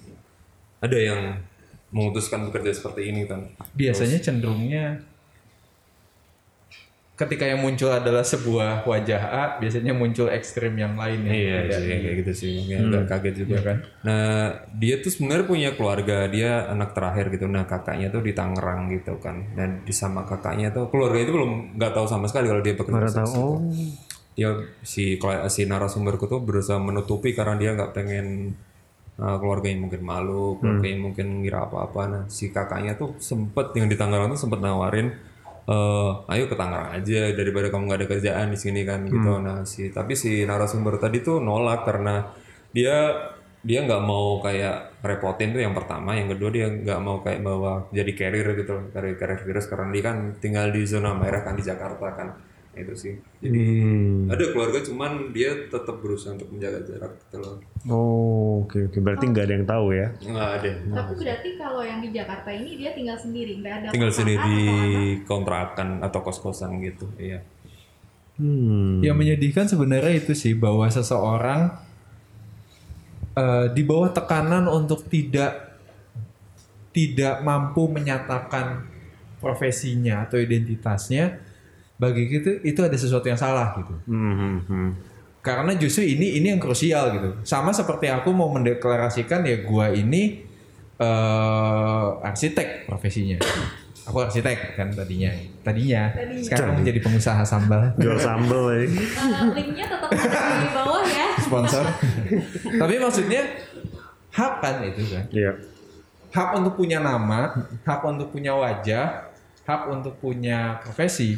[0.84, 1.40] ada yang
[1.88, 3.48] memutuskan bekerja seperti ini kan.
[3.72, 5.00] Biasanya cenderungnya
[7.12, 11.76] ketika yang muncul adalah sebuah wajah A, biasanya muncul ekstrim yang lain yang Iya beda.
[11.78, 12.50] sih kayak gitu sih.
[12.60, 13.76] Makanya agak kaget juga Iya kan?
[14.02, 14.24] Nah
[14.76, 17.46] dia tuh sebenarnya punya keluarga dia anak terakhir gitu.
[17.46, 19.48] Nah kakaknya tuh di Tangerang gitu kan.
[19.54, 23.00] Dan di sama kakaknya tuh keluarga itu belum nggak tahu sama sekali kalau dia bekerja.
[23.00, 23.32] Baru tahu.
[23.32, 23.56] Oh
[24.32, 24.48] dia
[24.80, 25.20] si
[25.52, 28.56] si narasumberku tuh berusaha menutupi karena dia nggak pengen
[29.20, 32.02] uh, keluarganya mungkin malu, keluarganya mungkin ngira apa-apa.
[32.08, 35.12] Nah si kakaknya tuh sempet yang di Tangerang tuh sempet nawarin,
[35.68, 39.32] eh ayo ke Tangerang aja daripada kamu nggak ada kerjaan di sini kan gitu.
[39.44, 42.24] Nah si tapi si narasumber tadi tuh nolak karena
[42.72, 43.12] dia
[43.62, 47.86] dia nggak mau kayak repotin tuh yang pertama, yang kedua dia nggak mau kayak bawa
[47.94, 49.68] jadi carrier gitu, loh, carrier carrier virus.
[49.70, 53.14] Karena dia kan tinggal di zona merah kan di Jakarta kan itu sih.
[53.44, 54.32] Jadi Hmm.
[54.32, 59.28] ada keluarga cuman dia tetap berusaha untuk menjaga jarak gitu loh Oh oke oke berarti
[59.28, 60.08] nggak ada yang tahu ya?
[60.16, 64.12] nggak ada Tapi berarti kalau yang di Jakarta ini dia tinggal sendiri, nggak ada tinggal
[64.14, 64.56] sendiri
[65.20, 67.44] atau kontrakan atau kos kosan gitu iya
[68.32, 69.04] Hmm.
[69.04, 71.76] Yang menyedihkan sebenarnya itu sih bahwa seseorang
[73.36, 75.76] eh, di bawah tekanan untuk tidak
[76.92, 78.88] tidak mampu menyatakan
[79.36, 81.40] profesinya atau identitasnya,
[82.02, 83.94] bagi kita itu ada sesuatu yang salah gitu.
[84.10, 84.90] Hmm, hmm, hmm.
[85.38, 87.30] Karena justru ini ini yang krusial gitu.
[87.46, 90.42] Sama seperti aku mau mendeklarasikan ya gua ini
[90.98, 93.38] eh arsitek profesinya.
[94.02, 95.30] Aku arsitek kan tadinya.
[95.62, 96.10] Tadinya.
[96.42, 97.94] Sekarang menjadi pengusaha sambal.
[98.02, 98.78] Jual sambel ya.
[99.54, 101.28] Linknya tetap ada di bawah ya.
[101.38, 101.84] sponsor.
[102.82, 103.42] Tapi maksudnya
[104.34, 105.24] hak kan itu kan.
[105.30, 105.52] Iya.
[106.32, 107.52] Hak untuk punya nama,
[107.84, 109.28] hak untuk punya wajah,
[109.68, 111.36] hak untuk punya profesi.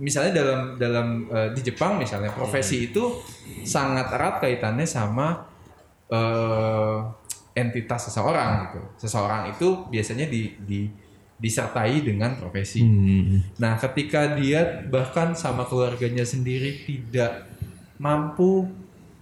[0.00, 3.20] Misalnya dalam dalam eh, di Jepang misalnya profesi itu
[3.66, 5.44] sangat erat kaitannya sama
[6.08, 6.98] eh,
[7.52, 8.80] entitas seseorang gitu.
[9.04, 10.80] Seseorang itu biasanya di, di
[11.42, 12.86] disertai dengan profesi.
[13.58, 17.50] Nah, ketika dia bahkan sama keluarganya sendiri tidak
[17.98, 18.70] mampu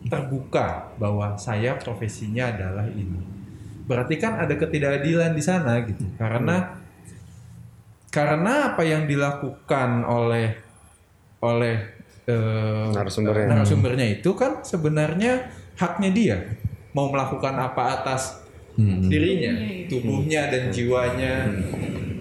[0.04, 3.20] terbuka bahwa saya profesinya adalah ini.
[3.88, 6.04] Berarti kan ada ketidakadilan di sana gitu.
[6.20, 6.79] Karena
[8.11, 10.59] karena apa yang dilakukan oleh
[11.40, 11.77] oleh
[12.27, 13.46] eh, Narasumbernya.
[13.49, 16.37] narasumbernya itu kan sebenarnya haknya dia
[16.92, 18.42] mau melakukan apa atas
[18.81, 19.53] dirinya,
[19.92, 21.35] tubuhnya dan jiwanya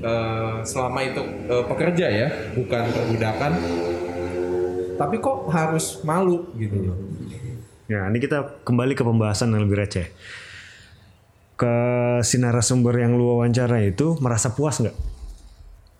[0.03, 3.51] eh, selama itu eh, pekerja ya, bukan perbudakan.
[4.99, 6.97] Tapi kok harus malu gitu loh.
[7.87, 10.11] Ya, ini kita kembali ke pembahasan yang lebih receh.
[11.55, 11.75] Ke
[12.21, 15.18] si narasumber yang lu wawancara itu merasa puas nggak?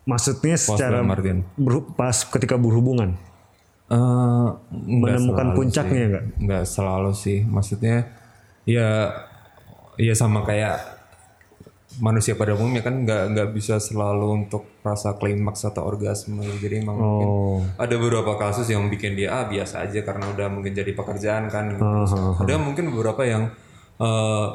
[0.09, 1.05] Maksudnya secara
[1.55, 3.13] berhu- pas ketika berhubungan.
[3.89, 6.09] Nggak Menemukan puncaknya sih.
[6.09, 6.23] nggak?
[6.39, 8.05] nggak selalu sih maksudnya
[8.63, 9.09] ya
[9.95, 10.77] ya sama kayak
[11.97, 16.95] manusia pada umumnya kan nggak nggak bisa selalu untuk rasa klimaks atau orgasme jadi emang
[16.95, 17.59] mungkin Oh.
[17.75, 21.73] ada beberapa kasus yang bikin dia ah biasa aja karena udah mungkin jadi pekerjaan kan
[21.73, 21.83] gitu.
[22.39, 23.49] ada mungkin beberapa yang
[23.97, 24.47] eh,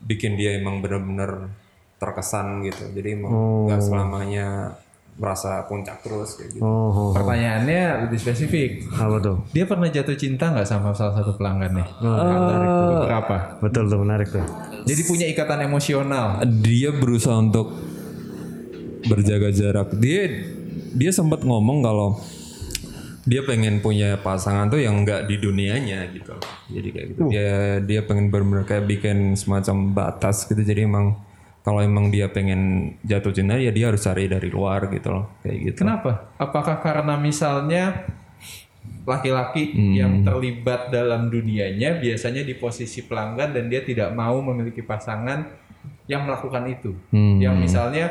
[0.00, 1.48] bikin dia emang benar-benar
[1.96, 3.32] terkesan gitu jadi emang
[3.66, 4.76] nggak selamanya
[5.12, 7.10] merasa puncak terus kayak gitu Oh, oh, oh.
[7.12, 8.88] Pertanyaannya lebih spesifik.
[8.90, 9.36] apa tuh?
[9.52, 11.84] Dia pernah jatuh cinta nggak sama salah satu pelanggannya?
[12.00, 13.00] Menarik tuh.
[13.06, 13.36] Berapa?
[13.60, 14.44] Betul tuh menarik tuh.
[14.82, 16.40] Jadi punya ikatan emosional.
[16.64, 17.76] dia berusaha untuk
[19.04, 19.88] berjaga jarak.
[19.98, 20.48] Dia
[20.92, 22.16] dia sempat ngomong kalau
[23.22, 26.34] dia pengen punya pasangan tuh yang enggak di dunianya gitu.
[26.72, 27.20] Jadi kayak gitu.
[27.30, 30.58] Dia dia pengen benar kayak bikin semacam batas gitu.
[30.58, 31.14] Jadi emang
[31.62, 35.24] kalau emang dia pengen jatuh cinta ya dia harus cari dari luar gitu loh.
[35.46, 35.78] Kayak gitu.
[35.86, 36.34] Kenapa?
[36.38, 38.02] Apakah karena misalnya
[39.02, 45.42] laki-laki yang terlibat dalam dunianya biasanya di posisi pelanggan dan dia tidak mau memiliki pasangan
[46.06, 46.94] yang melakukan itu.
[47.14, 48.06] Yang misalnya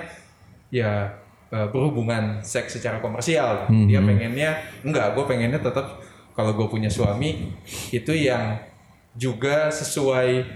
[0.72, 1.16] ya
[1.52, 3.68] eh, berhubungan seks secara komersial.
[3.68, 6.00] Dia pengennya enggak, gue pengennya tetap
[6.36, 7.52] kalau gue punya suami
[7.92, 8.60] itu yang
[9.16, 10.48] juga sesuai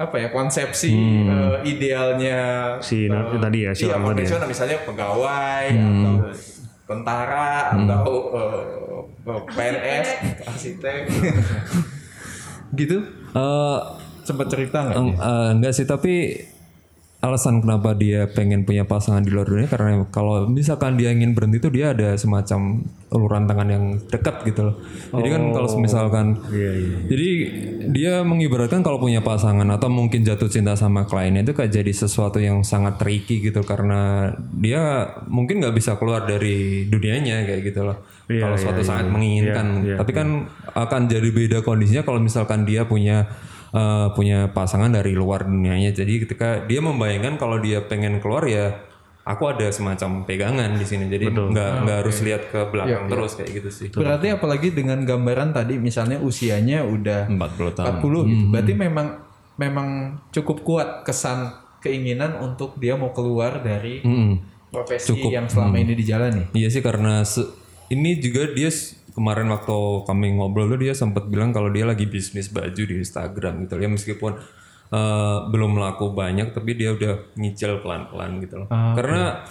[0.00, 0.96] apa ya konsepsi
[1.28, 2.38] eh, idealnya
[2.80, 4.48] Si Nar- tadi ya, si iya, orang tadi ya.
[4.48, 6.14] misalnya pegawai atau
[6.88, 10.08] tentara atau eh, PNS,
[10.42, 11.00] arsitek,
[12.80, 12.98] gitu.
[13.30, 13.78] Eh,
[14.20, 14.96] Sempat cerita nggak?
[14.96, 16.40] Eng- eh, enggak sih tapi
[17.20, 21.60] alasan kenapa dia pengen punya pasangan di luar dunia karena kalau misalkan dia ingin berhenti
[21.60, 22.80] itu dia ada semacam
[23.12, 24.76] uluran tangan yang dekat gitu loh.
[25.12, 26.96] Jadi kan kalau misalkan Iya iya.
[27.12, 27.28] jadi
[27.92, 32.40] dia mengibaratkan kalau punya pasangan atau mungkin jatuh cinta sama kliennya itu kayak jadi sesuatu
[32.40, 38.00] yang sangat tricky gitu karena dia mungkin nggak bisa keluar dari dunianya kayak gitu loh.
[38.32, 39.12] Iya, kalau iya, suatu iya, saat iya.
[39.12, 40.28] menginginkan, Iya, iya, tapi kan
[40.72, 43.26] akan jadi beda kondisinya kalau misalkan dia punya
[43.70, 45.90] eh, punya pasangan dari luar dunianya.
[45.90, 48.86] Jadi ketika dia membayangkan kalau dia pengen keluar ya
[49.20, 51.06] aku ada semacam pegangan di sini.
[51.06, 53.86] Jadi nggak nggak harus lihat ke belakang terus kayak gitu sih.
[53.90, 58.00] Berarti apalagi dengan gambaran tadi misalnya usianya udah 40 tahun.
[58.00, 58.44] 40 gitu.
[58.50, 59.06] Berarti memang
[59.54, 59.88] memang
[60.32, 64.40] cukup kuat kesan keinginan untuk dia mau keluar dari Mm-mm.
[64.68, 66.48] profesi yang selama ini dijalani.
[66.52, 67.48] Iya sih karena se-
[67.88, 68.70] ini juga dia
[69.20, 69.76] kemarin waktu
[70.08, 73.92] kami ngobrol tuh dia sempat bilang kalau dia lagi bisnis baju di Instagram gitu ya
[73.92, 74.32] meskipun
[74.88, 78.68] eh, belum laku banyak tapi dia udah nyicil pelan-pelan gitu loh.
[78.72, 79.44] Karena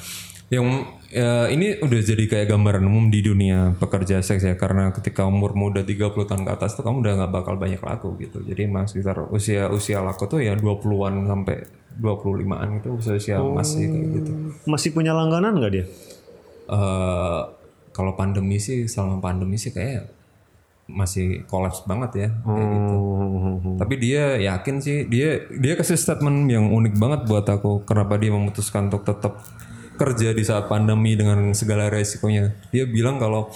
[0.50, 0.66] yang
[1.14, 5.54] ya, ini udah jadi kayak gambaran umum di dunia pekerja seks ya karena ketika umur
[5.54, 8.42] muda 30 tahun ke atas tuh kamu udah nggak bakal banyak laku gitu.
[8.42, 11.70] Jadi emang sekitar usia usia laku tuh ya 20-an sampai
[12.02, 14.32] 25-an itu usia usia masih kayak gitu.
[14.66, 15.86] Masih punya langganan nggak dia?
[16.70, 17.42] eh
[18.00, 20.08] kalau pandemi sih selama pandemi sih kayak
[20.88, 22.96] masih kolaps banget ya kayak gitu.
[22.96, 28.16] Oh, Tapi dia yakin sih dia dia kasih statement yang unik banget buat aku kenapa
[28.16, 29.44] dia memutuskan untuk tetap
[30.00, 32.56] kerja di saat pandemi dengan segala resikonya.
[32.72, 33.52] Dia bilang kalau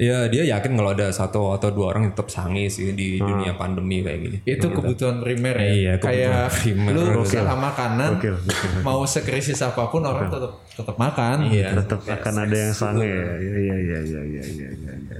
[0.00, 3.52] ya dia yakin kalau ada satu atau dua orang yang tetap sange sih di dunia
[3.52, 4.36] pandemi kayak gini.
[4.42, 5.68] Itu kebutuhan primer ya.
[5.68, 6.90] Iya, kebutuhan Kayak primer.
[6.90, 7.20] lu Gokil.
[7.20, 8.36] usaha makanan, gokil.
[8.80, 11.36] mau sekrisis apa pun orang tetap tetap makan.
[11.46, 11.76] Iya.
[11.76, 13.12] tetap akan ada yang sange ya.
[13.12, 14.94] Iya iya iya iya iya iya iya.
[14.96, 15.16] iya.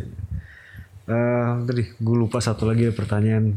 [1.06, 3.50] Eh, tadi gue lupa satu lagi pertanyaan.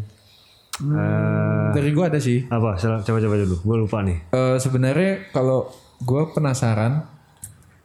[0.76, 2.44] Eh, Dari gua ada sih.
[2.44, 2.76] apa?
[2.82, 3.56] Coba coba dulu.
[3.62, 4.18] Gue lupa nih.
[4.28, 7.06] Eh, sebenarnya kalau gue penasaran,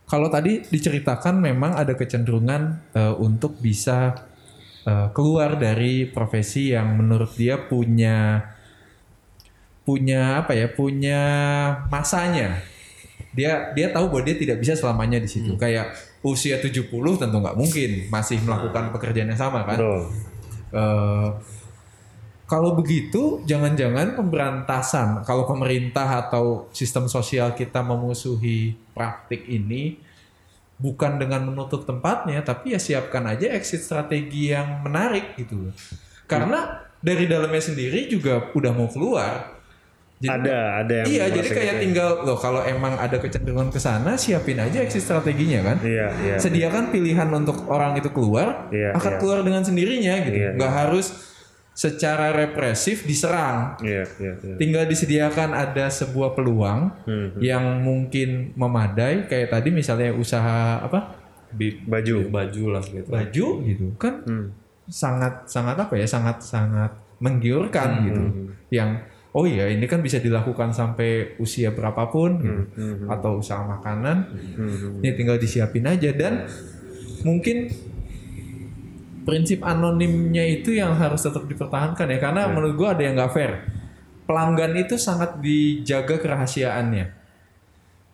[0.08, 4.16] kalau tadi diceritakan memang ada kecenderungan eh, untuk bisa
[4.88, 8.40] eh, keluar dari profesi yang menurut dia punya
[9.84, 11.20] punya apa ya, punya
[11.88, 12.60] masanya.
[13.32, 15.56] Dia dia tahu bahwa dia tidak bisa selamanya di situ.
[15.60, 15.92] Kayak
[16.24, 19.76] usia 70 tentu nggak mungkin masih melakukan pekerjaan yang sama kan.
[19.76, 20.00] Betul.
[20.72, 21.28] Eh,
[22.48, 30.00] kalau begitu, jangan-jangan pemberantasan, kalau pemerintah atau sistem sosial kita memusuhi praktik ini,
[30.80, 35.68] bukan dengan menutup tempatnya, tapi ya siapkan aja exit strategi yang menarik gitu.
[36.24, 39.60] Karena dari dalamnya sendiri juga udah mau keluar.
[40.18, 41.82] Jadi- Ada ada yang iya, jadi kayak gitu.
[41.86, 46.34] tinggal loh kalau emang ada kecenderungan ke sana, siapin aja exit strateginya kan Iya iya.
[46.34, 49.18] sediakan pilihan untuk orang itu keluar Iya, akan iya.
[49.22, 51.37] keluar dengan sendirinya gitu Iya, nggak harus
[51.78, 54.54] secara represif diserang Iya iya iya.
[54.58, 57.38] tinggal disediakan ada sebuah peluang Hmm.
[57.38, 61.14] yang mungkin memadai kayak tadi misalnya usaha apa
[61.86, 62.28] Baju.
[62.28, 63.06] baju lah gitu.
[63.06, 64.50] baju gitu kan Hmm.
[64.84, 68.04] sangat sangat apa ya sangat sangat menggiurkan Hmm.
[68.04, 68.22] gitu
[68.70, 68.98] yang
[69.30, 72.62] oh iya ini kan bisa dilakukan sampai usia berapapun gitu.
[72.74, 73.06] Hmm.
[73.06, 74.26] atau usaha makanan
[74.98, 76.42] ini tinggal disiapin aja dan
[77.20, 77.70] mungkin
[79.28, 83.52] prinsip anonimnya itu yang harus tetap dipertahankan ya karena menurut gua ada yang nggak fair.
[84.24, 87.04] Pelanggan itu sangat dijaga kerahasiaannya.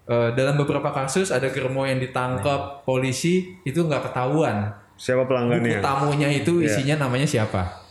[0.05, 4.74] Eh, dalam beberapa kasus ada germo yang ditangkap polisi itu nggak ketahuan.
[4.98, 5.79] Siapa buku pelanggannya?
[5.79, 7.83] tamunya itu isinya namanya siapa?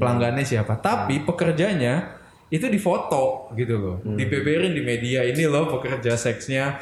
[0.00, 0.80] Pelanggannya siapa?
[0.80, 2.16] Tapi pekerjanya
[2.48, 3.96] itu difoto gitu loh.
[4.04, 6.80] Dibeberin di media ini loh pekerja seksnya.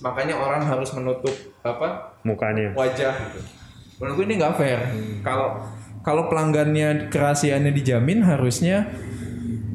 [0.00, 2.72] Makanya orang harus menutup apa Mukanya.
[2.72, 3.59] wajah gitu
[4.00, 4.80] menurut gue ini nggak fair
[5.20, 5.60] kalau
[6.00, 8.88] kalau pelanggannya kerahasiaannya dijamin harusnya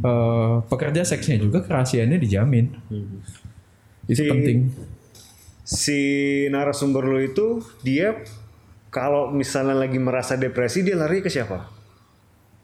[0.01, 2.65] eh, pekerja seksnya juga kerahasiaannya dijamin.
[4.09, 4.59] Itu Si- penting.
[5.65, 6.01] Si
[6.53, 8.21] narasumber lo itu dia
[8.93, 11.73] kalau misalnya lagi merasa depresi dia lari ke siapa?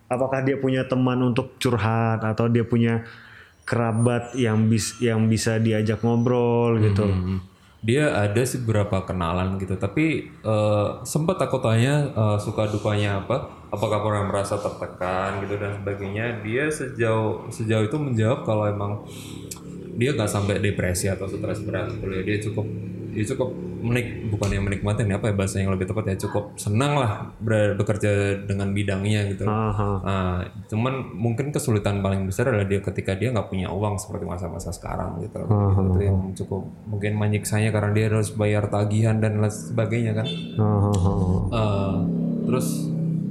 [0.06, 3.02] Apakah dia punya teman untuk curhat atau dia punya
[3.66, 7.10] kerabat yang bis yang bisa diajak ngobrol gitu?
[7.82, 13.50] Dia ada sih beberapa kenalan gitu, tapi eh, sempat aku tanya eh, suka dukanya apa,
[13.74, 16.46] apakah pernah merasa tertekan gitu dan sebagainya.
[16.46, 19.02] Dia sejauh sejauh itu menjawab kalau emang
[19.98, 22.22] dia nggak sampai depresi atau stres berat ya.
[22.22, 22.70] Dia cukup
[23.12, 26.96] dia cukup menik bukan yang menikmati apa ya bahasa yang lebih tepat ya cukup senang
[26.96, 29.44] lah ber- bekerja dengan bidangnya gitu.
[29.44, 29.90] Aha.
[30.02, 30.36] Nah,
[30.68, 35.20] cuman mungkin kesulitan paling besar adalah dia ketika dia nggak punya uang seperti masa-masa sekarang
[35.20, 35.44] gitu.
[35.92, 40.28] Itu yang cukup mungkin menyiksanya karena dia harus bayar tagihan dan lain sebagainya kan.
[40.56, 41.14] Aha.
[41.52, 41.94] Eh,
[42.48, 42.68] terus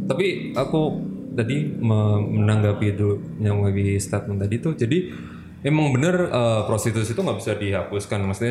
[0.04, 0.98] tapi aku
[1.30, 5.14] tadi me- menanggapi itu yang menanggapi statement tadi tuh jadi
[5.62, 8.50] emang bener eh, prostitusi itu nggak bisa dihapuskan maksudnya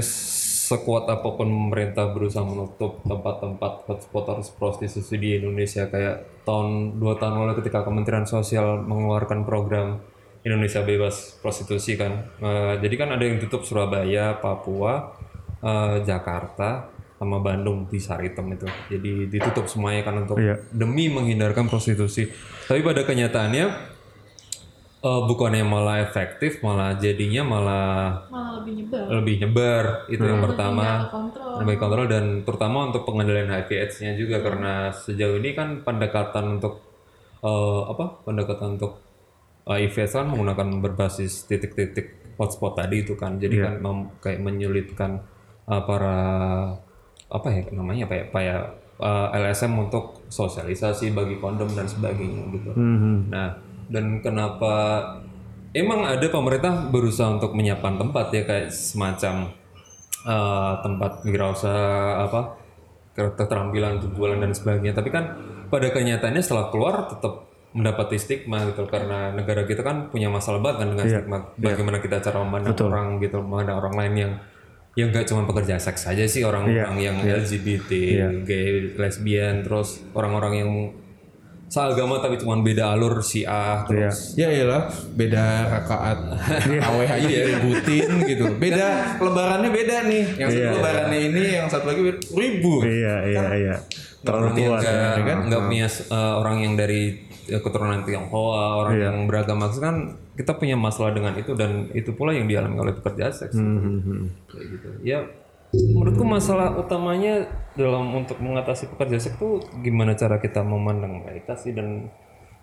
[0.69, 4.29] sekuat apa pun pemerintah berusaha menutup tempat-tempat hotspot
[4.61, 5.89] prostitusi di Indonesia.
[5.89, 9.97] Kayak tahun dua tahun lalu ketika Kementerian Sosial mengeluarkan program
[10.45, 12.29] Indonesia bebas prostitusi kan.
[12.37, 15.17] Eh, jadi kan ada yang tutup Surabaya Papua
[15.59, 18.67] eh, Jakarta sama Bandung di Saritem itu.
[18.93, 20.55] Jadi ditutup semuanya kan untuk Iya.
[20.71, 22.31] demi menghindarkan prostitusi.
[22.69, 23.97] Tapi pada kenyataannya
[25.07, 27.85] eh, bukannya malah efektif malah jadinya malah
[28.29, 29.03] malah lebih nyebar.
[29.09, 29.85] lebih nyebar.
[30.11, 30.85] Itu yang pertama.
[30.85, 31.51] Nggak kontrol.
[31.59, 36.73] Lebih kontrol dan terutama untuk pengendalian HIV AIDS-nya juga karena sejauh ini kan pendekatan untuk
[37.43, 38.91] eh, apa pendekatan untuk
[39.67, 43.37] HIV AIDS kan menggunakan berbasis titik-titik hotspot tadi itu kan.
[43.41, 45.11] Jadi kan mem- kayak menyulitkan
[45.69, 46.17] eh, para
[47.29, 48.55] apa ya namanya apa ya apa ya
[48.99, 52.71] eh, LSM untuk sosialisasi bagi kondom dan sebagainya gitu.
[52.73, 53.29] Mhm.
[53.29, 53.47] Nah,
[53.89, 54.73] dan kenapa
[55.73, 59.53] emang ada pemerintah berusaha untuk menyiapkan tempat ya kayak semacam
[60.25, 62.41] eh, tempat wirausaha apa
[63.13, 64.95] keterampilan jualan dan sebagainya.
[64.95, 65.35] Tapi kan
[65.67, 70.77] pada kenyataannya setelah keluar tetap mendapati stigma gitu karena negara kita kan punya masalah banget
[70.81, 71.37] kan dengan stigma.
[71.53, 74.33] bagaimana kita cara memandang orang gitu memandang orang lain yang
[74.97, 77.91] yang gak cuma pekerja seks saja sih orang-orang yang LGBT,
[78.41, 80.71] gay, lesbian, terus orang-orang yang
[81.69, 86.17] seagama tapi cuma beda alur si A terus Ya iyalah, beda rakaat
[86.89, 88.45] AWH aja diributin gitu.
[88.57, 90.25] Beda lebarannya beda nih.
[90.35, 92.01] Yang satu lebarannya ini, yang satu lagi
[92.33, 92.81] ribu.
[92.81, 93.75] Iya iya iya.
[94.25, 94.81] Terlalu orang yang kuat.
[95.23, 97.01] nggak nggak punya uh, orang yang dari
[97.53, 102.31] uh, keturunan Tionghoa orang yang beragama kan kita punya masalah dengan itu dan itu pula
[102.31, 105.23] yang dialami oleh pekerja seks kayak gitu ya
[105.71, 111.71] menurutku masalah utamanya dalam untuk mengatasi pekerja seks itu gimana cara kita memandang mereka sih
[111.71, 112.09] dan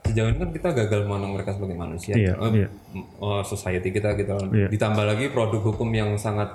[0.02, 2.14] sejauh ini kan kita gagal memandang mereka sebagai manusia.
[2.14, 2.68] Iya, Eh, iya.
[2.96, 4.34] eh, society kita gitu.
[4.68, 6.50] Ditambah lagi produk hukum yang sangat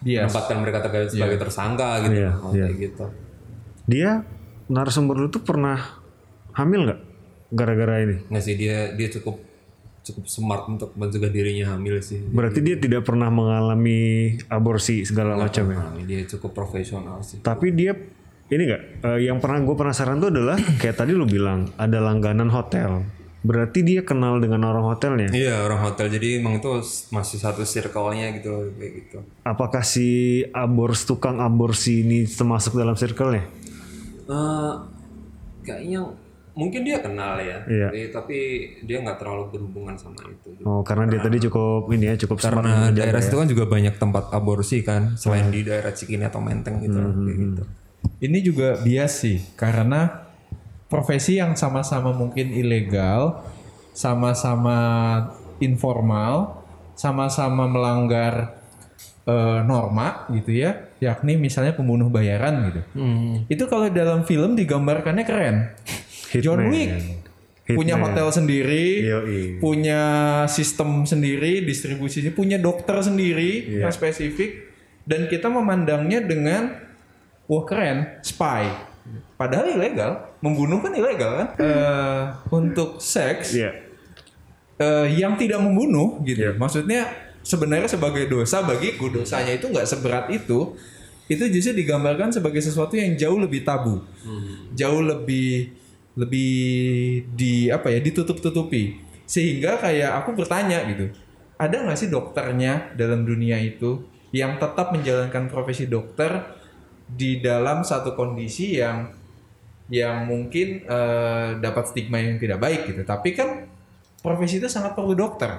[0.00, 0.24] Bias.
[0.24, 2.16] menempatkan mereka terkait sebagai tersangka gitu.
[2.18, 3.04] Iya, Oh, kayak gitu.
[3.84, 4.10] Dia
[4.66, 5.76] narasumber lu tuh pernah
[6.52, 7.00] hamil nggak
[7.50, 8.16] gara-gara ini?
[8.26, 9.36] Nggak sih dia dia cukup
[10.04, 12.20] cukup smart untuk mencegah dirinya hamil sih.
[12.20, 15.80] Berarti dia tidak pernah mengalami aborsi segala macam ya.
[16.04, 17.40] Dia cukup profesional sih.
[17.40, 17.96] Tapi dia
[18.52, 18.82] ini nggak?
[19.00, 23.00] eh, yang pernah gue penasaran tuh adalah kayak tadi lu bilang ada langganan hotel.
[23.44, 25.28] Berarti dia kenal dengan orang hotelnya.
[25.28, 26.80] Iya orang hotel jadi emang itu
[27.12, 29.18] masih satu circle-nya gitu kayak gitu.
[29.44, 33.44] Apakah si abors tukang aborsi ini termasuk dalam circle-nya?
[34.28, 34.72] Eh
[35.64, 36.08] kayaknya
[36.54, 37.88] mungkin dia kenal ya, Iya.
[37.90, 38.38] tapi, tapi
[38.86, 40.54] dia nggak terlalu berhubungan sama itu.
[40.62, 43.26] Oh, karena dia tadi cukup ini ya, cukup Karena daerah ya.
[43.26, 47.36] situ kan juga banyak tempat aborsi kan, selain di daerah Cikini atau Menteng gitu, kayak
[47.36, 47.62] gitu.
[48.22, 50.30] Ini juga bias sih, karena
[50.86, 53.42] profesi yang sama-sama mungkin ilegal,
[53.90, 54.78] sama-sama
[55.58, 56.62] informal,
[56.94, 58.62] sama-sama melanggar
[59.24, 62.80] eh, norma gitu ya, yakni misalnya pembunuh bayaran gitu.
[63.48, 65.56] Itu kalau dalam film digambarkannya keren.
[66.42, 66.72] John Hitman.
[66.74, 67.22] Wick
[67.64, 69.56] punya hotel sendiri, Yoi.
[69.56, 70.00] punya
[70.52, 74.68] sistem sendiri, distribusinya, punya dokter sendiri yang spesifik,
[75.08, 76.76] dan kita memandangnya dengan
[77.48, 78.68] wah keren, spy.
[79.40, 81.48] Padahal ilegal, membunuh kan ilegal kan?
[81.56, 82.22] Eh,
[82.52, 83.72] untuk seks Iya.
[84.76, 86.52] eh, yang tidak membunuh gitu.
[86.60, 87.08] Maksudnya
[87.40, 90.76] sebenarnya sebagai dosa bagiku dosanya itu nggak seberat itu.
[91.32, 94.04] Itu justru digambarkan sebagai sesuatu yang jauh lebih tabu,
[94.76, 95.72] jauh lebih
[96.14, 96.52] lebih
[97.34, 99.02] di apa ya ditutup-tutupi.
[99.24, 101.10] Sehingga kayak aku bertanya gitu,
[101.56, 104.04] ada nggak sih dokternya dalam dunia itu
[104.34, 106.42] yang tetap menjalankan profesi dokter
[107.04, 109.10] di dalam satu kondisi yang
[109.92, 113.02] yang mungkin eh, dapat stigma yang tidak baik gitu.
[113.04, 113.68] Tapi kan
[114.24, 115.52] profesi itu sangat perlu dokter.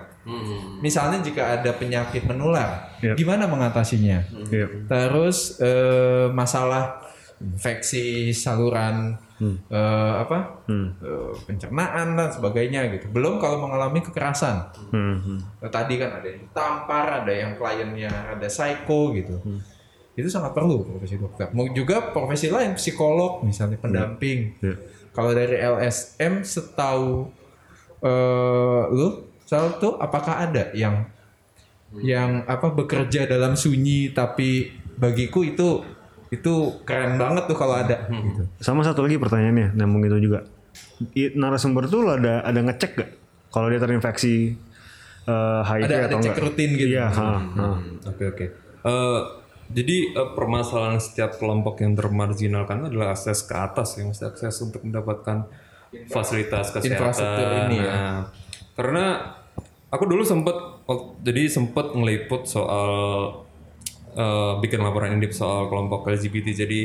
[0.82, 3.14] Misalnya jika ada penyakit menular, Yep.
[3.22, 4.26] gimana mengatasinya?
[4.50, 4.90] Iya.
[4.90, 7.06] Terus eh, masalah
[7.44, 13.12] infeksi saluran eh, apa eh, pencernaan dan sebagainya gitu.
[13.12, 14.72] Belum kalau mengalami kekerasan.
[14.92, 15.40] Hmm, hmm.
[15.60, 19.36] Nah, Tadi kan ada yang tampar, ada yang kliennya ada psycho gitu.
[20.16, 21.52] Itu sangat perlu profesi dokter.
[21.52, 24.56] Mau juga profesi lain psikolog misalnya pendamping.
[24.64, 24.76] Iya.
[25.12, 27.28] Kalau dari LSM setahu
[28.04, 31.08] eh lu, setahu tuh apakah ada yang
[32.04, 34.68] yang apa bekerja dalam sunyi tapi
[35.00, 35.84] bagiku itu
[36.28, 38.44] itu keren banget tuh kalau ada gitu.
[38.58, 40.46] Sama satu lagi pertanyaannya, nyambung itu juga.
[41.12, 43.10] I- narasumber tuh ada ada ngecek gak
[43.50, 44.58] kalau dia terinfeksi
[45.24, 46.44] eh, HIV Ada- ada atau cek enggak?
[46.44, 46.88] rutin gitu.
[46.92, 47.30] Iya, ha.
[48.06, 48.46] Oke oke.
[48.82, 49.20] Eh,
[49.68, 55.50] jadi eh, permasalahan setiap kelompok yang termarginalkan adalah akses ke atas yang akses untuk mendapatkan
[56.06, 56.92] fasilitas kesehatan.
[56.92, 57.92] Infrastruktur ini ya.
[57.92, 58.22] Nah,
[58.76, 59.06] Karena
[59.88, 62.90] aku dulu sempat wak- jadi sempat ngeliput soal
[64.16, 66.48] eh, bikin laporan indip soal kelompok LGBT.
[66.66, 66.80] Jadi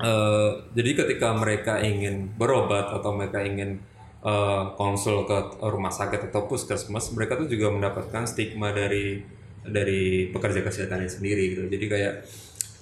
[0.00, 3.78] eh, jadi ketika mereka ingin berobat atau mereka ingin
[4.24, 9.20] eh, konsul ke rumah sakit atau puskesmas, mereka tuh juga mendapatkan stigma dari
[9.68, 11.62] dari pekerja kesehatannya sendiri gitu.
[11.68, 12.14] Jadi kayak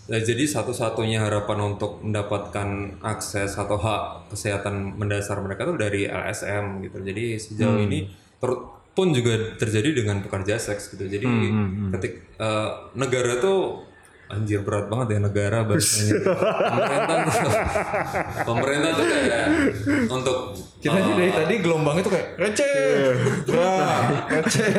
[0.07, 7.03] jadi satu-satunya harapan untuk mendapatkan akses atau hak kesehatan mendasar mereka tuh dari LSM gitu.
[7.03, 8.07] Jadi sejauh ini
[8.39, 11.05] ter- pun juga terjadi dengan pekerja seks gitu.
[11.05, 11.29] Jadi
[11.93, 13.85] ketik eh, negara tuh
[14.27, 16.13] anjir berat banget ya negara bahasanya.
[16.27, 17.53] pemerintah tuh,
[18.43, 19.47] pemerintah tuh kayak
[20.11, 20.39] untuk
[20.77, 23.11] Kita nih dari tadi gelombangnya tuh kayak receh,
[24.29, 24.71] receh.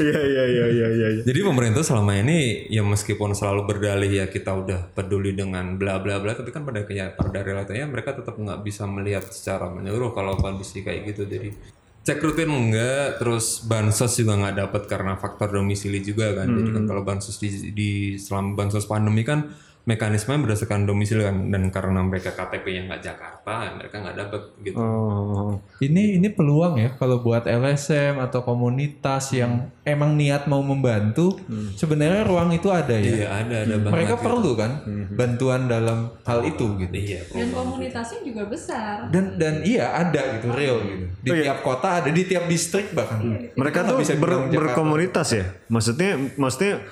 [0.00, 1.08] Iya, iya, iya, iya, iya.
[1.14, 1.22] iya.
[1.22, 6.18] Jadi pemerintah selama ini ya meskipun selalu berdalih ya kita udah peduli dengan bla bla
[6.18, 10.34] bla tapi kan pada kayak pada realitanya mereka tetap nggak bisa melihat secara menyeluruh kalau
[10.40, 11.54] kondisi kayak gitu jadi
[12.00, 16.48] cek rutin enggak terus bansos juga nggak dapat karena faktor domisili juga kan.
[16.48, 19.52] Jadi kan kalau bansos di, di selama bansos pandemi kan
[19.90, 25.58] mekanisme berdasarkan domisili kan dan karena mereka KTP-nya nggak Jakarta mereka nggak dapat gitu Oh,
[25.78, 31.34] Ini ini peluang ya kalau buat LSM atau komunitas yang emang niat mau membantu,
[31.74, 33.10] sebenarnya ruang itu ada ya.
[33.16, 34.72] iya ada ada banget Mereka perlu kan
[35.10, 36.92] bantuan dalam hal itu gitu.
[36.92, 39.08] iya Dan komunitasnya juga besar.
[39.08, 41.04] Dan dan iya ada gitu real gitu.
[41.20, 43.18] Di tiap kota ada, di tiap distrik bahkan.
[43.52, 45.44] mereka Kita tuh bisa ber- berkomunitas ya.
[45.66, 46.84] Maksudnya, maksudnya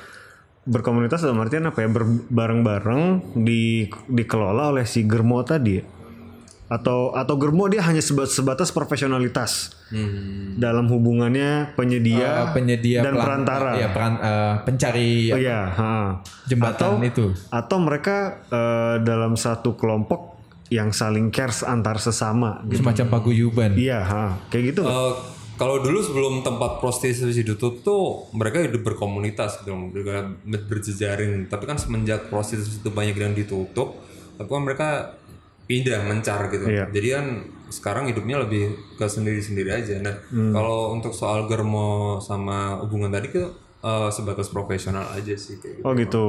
[0.69, 1.89] berkomunitas dalam artian apa ya?
[1.89, 3.03] Ber- bareng-bareng
[3.35, 5.85] di dikelola oleh si Germo tadi ya?
[6.69, 9.73] Atau atau Germo dia hanya sebatas, sebatas profesionalitas
[10.55, 13.73] dalam hubungannya penyedia Eh, penyedia dan pelan- perantara.
[13.75, 16.21] ya, peran- eh, pencari Oh iya, ha.
[16.45, 17.25] jembatan atau, itu.
[17.49, 18.17] Atau mereka
[18.47, 20.37] eh, dalam satu kelompok
[20.69, 22.61] yang saling cares antar sesama.
[22.69, 22.85] gitu.
[22.85, 23.73] semacam paguyuban.
[23.73, 24.25] Iya, ha.
[24.47, 24.85] kayak gitu.
[24.85, 25.38] nggak?
[25.59, 28.03] Kalau dulu sebelum tempat prostitusi ditutup tuh
[28.33, 33.99] mereka hidup berkomunitas gitu mereka berjejaring tapi kan semenjak prostitusi itu banyak yang ditutup
[34.35, 34.89] tapi kan mereka
[35.65, 36.87] pindah mencar gitu Iya.
[36.89, 37.27] jadi kan
[37.69, 40.55] sekarang hidupnya lebih ke sendiri-sendiri aja nah Hmm.
[40.55, 43.43] kalau untuk soal germo sama hubungan tadi ke
[43.79, 45.87] eh, sebatas profesional aja sih kayak gitu.
[45.87, 46.27] Oh gitu.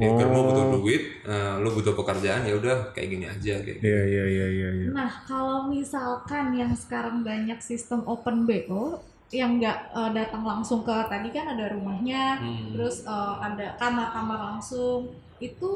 [0.00, 3.86] Ya, germo butuh duit, eh, lu butuh pekerjaan ya udah kayak gini aja kayak gitu.
[3.86, 4.68] Iya iya iya iya.
[4.72, 4.88] iya.
[4.92, 9.00] Nah, kalau misalkan yang sekarang banyak sistem open BO
[9.34, 12.40] yang nggak eh, datang langsung ke tadi kan ada rumahnya,
[12.72, 15.70] terus eh, ada kamar-kamar langsung, itu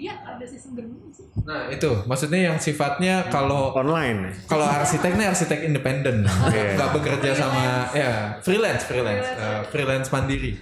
[0.00, 1.28] dia ada sistem germo sih.
[1.44, 4.32] Nah itu maksudnya yang sifatnya kalau Online.
[4.48, 6.24] kalau arsitek nih arsitek independen,
[6.80, 10.56] nggak bekerja sama ya freelance freelance eh, freelance mandiri.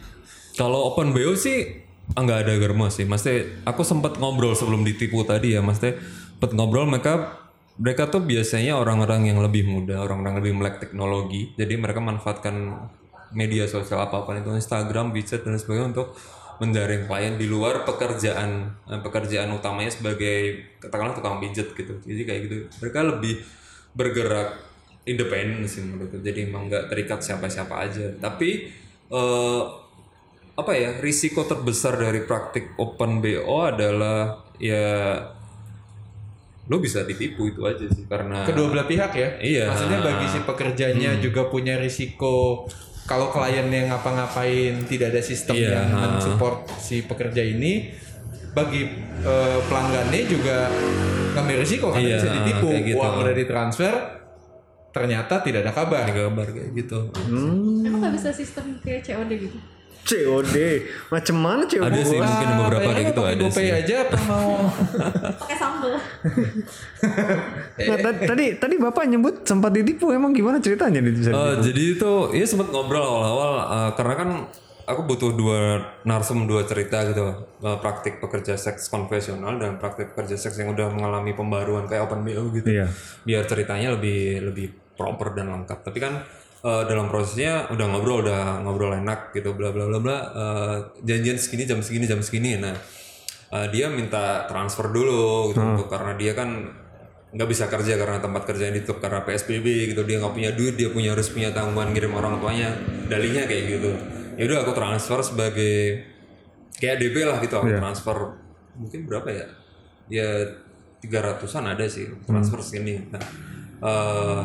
[0.59, 1.87] Kalau open BO sih
[2.19, 3.07] ah, nggak ada germo sih.
[3.07, 5.63] Maksudnya aku sempat ngobrol sebelum ditipu tadi ya.
[5.63, 6.03] Maksudnya
[6.35, 7.39] sempat ngobrol mereka
[7.79, 11.55] mereka tuh biasanya orang-orang yang lebih muda, orang-orang lebih melek teknologi.
[11.55, 12.75] Jadi mereka manfaatkan
[13.31, 16.19] media sosial apa pun itu Instagram, WeChat dan sebagainya untuk
[16.59, 21.95] menjaring klien di luar pekerjaan eh, pekerjaan utamanya sebagai katakanlah tukang pijet gitu.
[22.03, 22.57] Jadi kayak gitu.
[22.83, 23.35] Mereka lebih
[23.95, 24.59] bergerak
[25.07, 26.21] independen sih menurutku.
[26.21, 28.07] Jadi emang nggak terikat siapa-siapa aja.
[28.19, 28.71] Tapi
[29.11, 29.63] eh,
[30.59, 35.15] apa ya risiko terbesar dari praktik open BO adalah ya
[36.69, 39.29] lo bisa ditipu itu aja sih karena Kedua belah pihak ya.
[39.41, 39.65] Iya.
[39.73, 42.67] Maksudnya bagi si pekerjanya juga punya risiko
[43.09, 47.89] kalau kliennya ngapa-ngapain tidak ada sistem Iya, yang mensupport si pekerja ini
[48.53, 48.85] bagi
[49.19, 50.69] eh, pelanggannya juga
[51.33, 52.99] ngambil risiko karena Iya, bisa ditipu kayak gitu.
[53.01, 53.95] uang udah ditransfer
[54.89, 56.99] ternyata tidak ada kabar Ada kabar kayak gitu
[57.81, 59.59] Emang nggak bisa sistem kayak COD gitu?
[60.01, 60.57] COD.
[61.09, 61.85] Macam mana COD?
[61.85, 63.73] Ada sih mungkin beberapa kayak gitu ada GoPay sih.
[63.75, 64.49] aja apa mau
[65.41, 65.93] pakai sambel
[67.79, 71.83] Nah, ta- tadi tadi Bapak nyebut sempat ditipu emang gimana ceritanya nih bisa Eh, jadi
[71.95, 74.29] itu ya sempat ngobrol awal-awal eh, karena kan
[74.85, 75.61] aku butuh dua
[76.03, 77.27] narsum dua cerita gitu
[77.59, 82.23] Eh, praktik pekerja seks konvensional dan praktik pekerja seks yang udah mengalami pembaruan kayak open
[82.23, 82.87] BO gitu Iya.
[83.21, 86.23] biar ceritanya lebih lebih proper dan lengkap tapi kan
[86.65, 90.19] eh, dalam prosesnya udah ngobrol udah ngobrol enak gitu bla bla bla bla.
[90.19, 92.59] Eh, janjian segini jam segini jam segini.
[92.59, 92.75] Nah
[93.55, 96.71] eh, dia minta transfer dulu gitu untuk karena dia kan
[97.29, 100.03] nggak bisa kerja karena tempat kerjanya ditutup karena PSBB gitu.
[100.03, 102.75] Dia nggak punya duit dia punya harus punya tanggungan ngirim orang tuanya.
[103.07, 103.91] Dalinya kayak gitu.
[104.39, 106.07] Ya udah aku transfer sebagai
[106.79, 108.17] kayak DP lah gitu aku transfer
[108.79, 109.47] mungkin berapa ya?
[110.09, 110.29] Ya
[110.99, 113.23] tiga ratusan ada sih transfer sini nah
[113.83, 114.43] eh,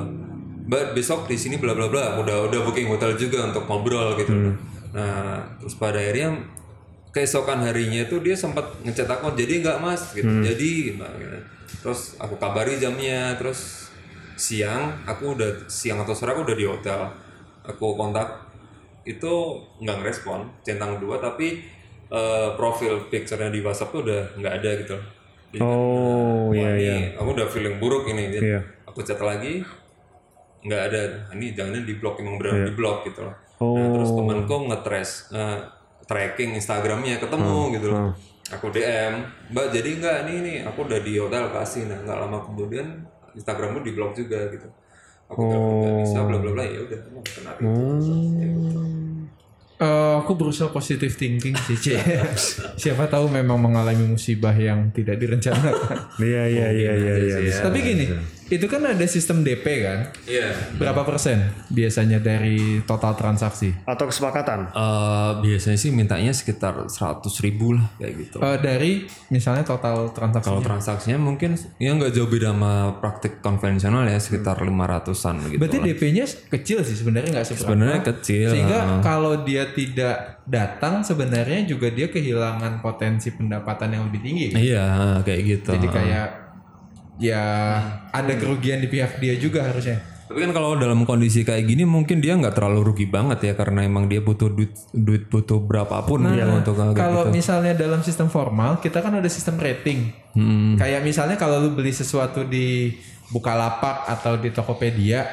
[0.64, 4.32] Mbak besok di sini bla bla bla udah udah booking hotel juga untuk ngobrol gitu.
[4.95, 6.39] Nah terus pada akhirnya
[7.11, 10.16] keesokan harinya tuh dia sempat ngechat aku jadi nggak mas?
[10.16, 10.30] Gitu.
[10.30, 11.38] Jadi Mbak, gitu.
[11.84, 13.91] terus aku kabari jamnya terus
[14.34, 16.99] siang aku udah siang atau sore aku udah di hotel.
[17.64, 18.47] Aku kontak
[19.03, 19.34] itu
[19.84, 21.59] nggak ngerespon centang dua tapi
[22.07, 24.97] eh, profil picture-nya di WhatsApp tuh udah nggak ada gitu.
[25.53, 26.97] Jadi Oh, wah, iya ini iya.
[27.20, 28.32] aku udah feeling buruk ini.
[28.32, 28.61] Jadi Iya.
[28.89, 29.61] aku chat lagi
[30.64, 31.01] nggak ada
[31.32, 32.66] ini jangan di blok emang benar Iya.
[32.68, 33.80] di blok gitu loh Oh.
[33.80, 35.59] nah, terus temanku nge-trace eh,
[36.03, 38.11] tracking Instagramnya ketemu gitu loh
[38.51, 39.14] aku DM
[39.49, 43.80] mbak jadi nggak nih nih aku udah di hotel kasih nah nggak lama kemudian Instagrammu
[43.80, 44.68] di blok juga gitu
[45.26, 47.64] aku telepon nggak bisa bla bla bla ya udah emang kena itu
[48.36, 48.80] Ya gitu.
[49.84, 51.91] Eh, aku berusaha positive thinking sih, Ci.
[52.82, 55.97] Siapa tahu memang mengalami musibah yang tidak direncanakan.
[56.24, 57.38] Iya iya iya iya iya.
[57.41, 57.68] bisa.
[57.68, 58.05] Tapi gini,
[58.51, 59.99] itu kan ada sistem DP kan?
[60.27, 63.71] iya Berapa persen biasanya dari total transaksi?
[63.87, 64.71] Atau kesepakatan.
[64.73, 68.37] Eh, biasanya sih mintanya sekitar 100 ribu lah kayak gitu.
[68.43, 68.91] Eh, dari
[69.31, 70.47] misalnya total transaksi.
[70.51, 75.59] Kalau transaksinya mungkin ya nggak jauh beda sama praktik konvensional ya sekitar 500-an gitu.
[75.61, 75.77] Berarti.
[75.83, 77.67] DP-nya kecil sih sebenarnya nggak seberapa.
[77.69, 78.49] Sebenarnya kecil.
[78.51, 79.01] Sehingga ah.
[79.03, 84.47] kalau dia tidak datang sebenarnya juga dia kehilangan potensi pendapatan yang lebih tinggi.
[84.51, 85.71] Iya kayak gitu.
[85.75, 86.42] Jadi kayak
[87.22, 87.43] ya
[88.09, 90.01] ada kerugian di pihak dia juga harusnya.
[90.24, 93.86] Tapi kan kalau dalam kondisi kayak gini mungkin dia nggak terlalu rugi banget ya karena
[93.86, 97.36] emang dia butuh duit duit butuh berapapun ya untuk Kalau gitu.
[97.36, 100.09] misalnya dalam sistem formal kita kan ada sistem rating.
[100.34, 100.74] Hmm.
[100.80, 102.97] Kayak misalnya kalau lu beli sesuatu di
[103.30, 105.26] Bukalapak atau di Tokopedia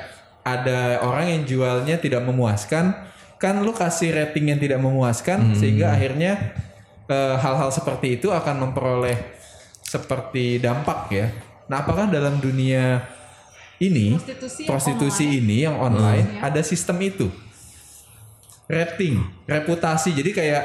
[0.44, 2.92] ada orang yang jualnya tidak memuaskan,
[3.36, 6.56] kan lu kasih rating yang tidak memuaskan sehingga akhirnya
[7.08, 9.16] eh, hal-hal seperti itu akan memperoleh
[9.80, 11.28] seperti dampak ya.
[11.70, 12.98] Nah, apakah dalam dunia
[13.78, 17.30] ini Prostitusi yang prostitusi ini yang online ada sistem itu?
[18.66, 20.10] Rating, reputasi.
[20.10, 20.64] Jadi kayak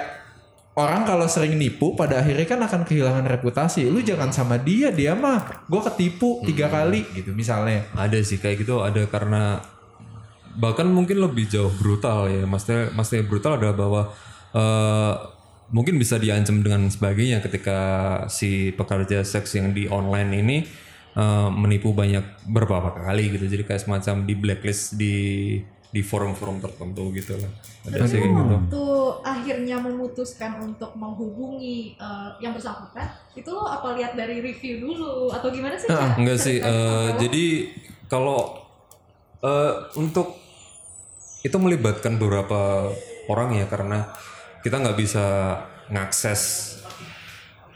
[0.74, 3.86] orang kalau sering nipu pada akhirnya kan akan kehilangan reputasi.
[3.86, 7.86] Lu jangan sama dia, dia mah gue ketipu tiga kali gitu misalnya.
[7.94, 9.62] Ada sih kayak gitu ada karena
[10.58, 12.50] bahkan mungkin lebih jauh brutal ya.
[12.50, 14.02] Maksudnya maksudnya brutal adalah bahwa
[14.58, 15.14] eh,
[15.70, 17.80] mungkin bisa diancam dengan sebagainya ketika
[18.30, 20.58] si pekerja seks yang di online ini
[21.16, 23.48] eh, menipu banyak beberapa kali gitu.
[23.48, 25.16] Jadi kayak semacam di blacklist di
[25.96, 27.52] di forum-forum tertentu gitu lah.
[27.88, 28.52] Ada sih kayak gitu.
[28.52, 28.86] waktu
[29.24, 35.48] akhirnya memutuskan untuk menghubungi eh, yang bersangkutan itu lo apa lihat dari review dulu atau
[35.48, 36.20] gimana sih Ca?
[36.20, 36.60] Enggak sih.
[36.60, 37.16] Awal?
[37.24, 37.46] jadi
[38.12, 38.60] kalau
[39.40, 40.36] eh, untuk
[41.46, 42.92] itu melibatkan beberapa
[43.30, 44.10] orang ya karena
[44.66, 45.26] kita nggak bisa
[45.94, 46.74] ngakses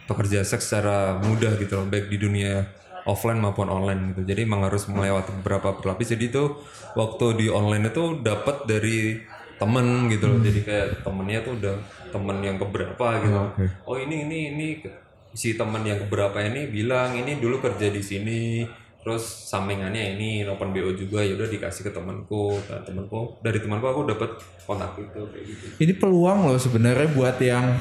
[0.09, 2.65] pekerja seks secara mudah gitu loh, baik di dunia
[3.09, 4.21] offline maupun online gitu.
[4.29, 6.13] Jadi emang harus melewati beberapa berlapis.
[6.13, 6.61] Jadi itu
[6.93, 9.17] waktu di online itu dapat dari
[9.57, 10.39] temen gitu loh.
[10.39, 11.75] Jadi kayak temennya tuh udah
[12.13, 13.37] temen yang keberapa gitu.
[13.89, 14.67] Oh ini ini ini
[15.33, 18.41] si temen yang keberapa ini bilang ini dulu kerja di sini.
[18.99, 22.59] Terus sampingannya ini open BO juga ya udah dikasih ke temanku.
[22.67, 24.35] Nah, temanku dari temanku aku dapat
[24.67, 25.65] kontak itu kayak gitu.
[25.79, 27.79] Ini peluang loh sebenarnya buat yang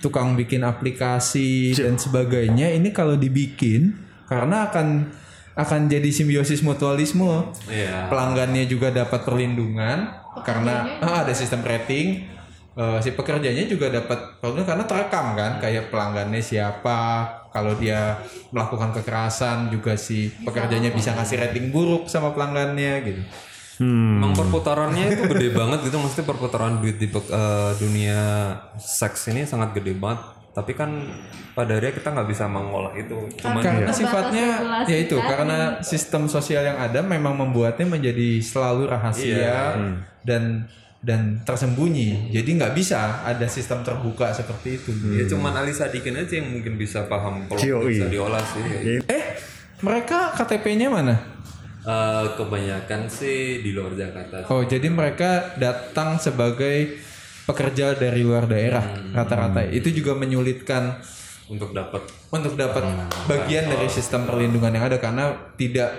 [0.00, 2.72] tukang bikin aplikasi dan sebagainya.
[2.72, 5.10] Ini kalau dibikin karena akan
[5.58, 7.50] akan jadi simbiosis mutualisme.
[7.66, 8.06] Iya.
[8.06, 10.14] pelanggannya juga dapat perlindungan
[10.46, 12.30] karena ah, ada sistem rating
[12.80, 18.16] Eh, si pekerjanya juga dapat perlindungan karena terekam kan kayak pelanggannya siapa kalau dia
[18.54, 23.22] melakukan kekerasan juga si pekerjanya bisa ngasih rating buruk sama pelanggannya gitu
[23.80, 24.20] Hmm.
[24.20, 29.72] Emang perputarannya itu gede banget gitu, maksudnya perputaran duit di eh, dunia seks ini sangat
[29.72, 30.20] gede banget.
[30.50, 30.90] Tapi kan
[31.54, 33.16] pada akhirnya kita nggak bisa mengolah itu.
[33.38, 38.42] Cuman karena Terbatas sifatnya regulasi ya itu karena sistem sosial yang ada memang membuatnya menjadi
[38.42, 39.78] selalu rahasia
[40.26, 40.66] dan
[41.00, 42.34] dan tersembunyi.
[42.34, 44.90] Jadi nggak bisa ada sistem terbuka seperti itu.
[45.16, 49.00] Ya cuman Ali Sadikin aja yang mungkin bisa paham kalau bisa diolah sih.
[49.06, 49.24] Eh,
[49.80, 51.40] mereka KTP-nya mana?
[51.80, 54.44] Eh, kebanyakan sih di luar Jakarta.
[54.52, 57.00] Oh, jadi mereka datang sebagai
[57.48, 58.84] pekerja dari luar daerah
[59.14, 59.64] rata-rata.
[59.68, 61.00] Itu juga menyulitkan
[61.50, 62.86] untuk dapat untuk dapat
[63.26, 65.90] bagian dari sistem perlindungan yang ada karena tidak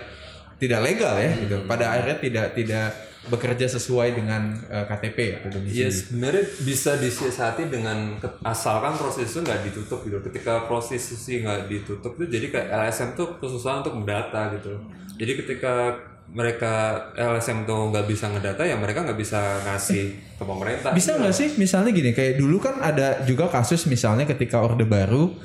[0.62, 1.58] tidak legal ya gitu.
[1.68, 2.88] Pada akhirnya tidak tidak
[3.22, 5.86] bekerja sesuai dengan eh, KTP atau domisili.
[5.86, 10.18] Ya sebenarnya bisa disiasati dengan asalkan proses itu nggak ditutup gitu.
[10.26, 14.74] Ketika proses itu nggak ditutup tuh jadi kayak LSM tuh kesusahan untuk mendata gitu.
[15.22, 15.94] Jadi ketika
[16.32, 20.92] mereka LSM tuh nggak bisa ngedata ya mereka nggak bisa ngasih ke pemerintah.
[20.96, 21.50] Bisa nggak sih?
[21.60, 25.36] Misalnya gini kayak dulu kan ada juga kasus misalnya ketika orde baru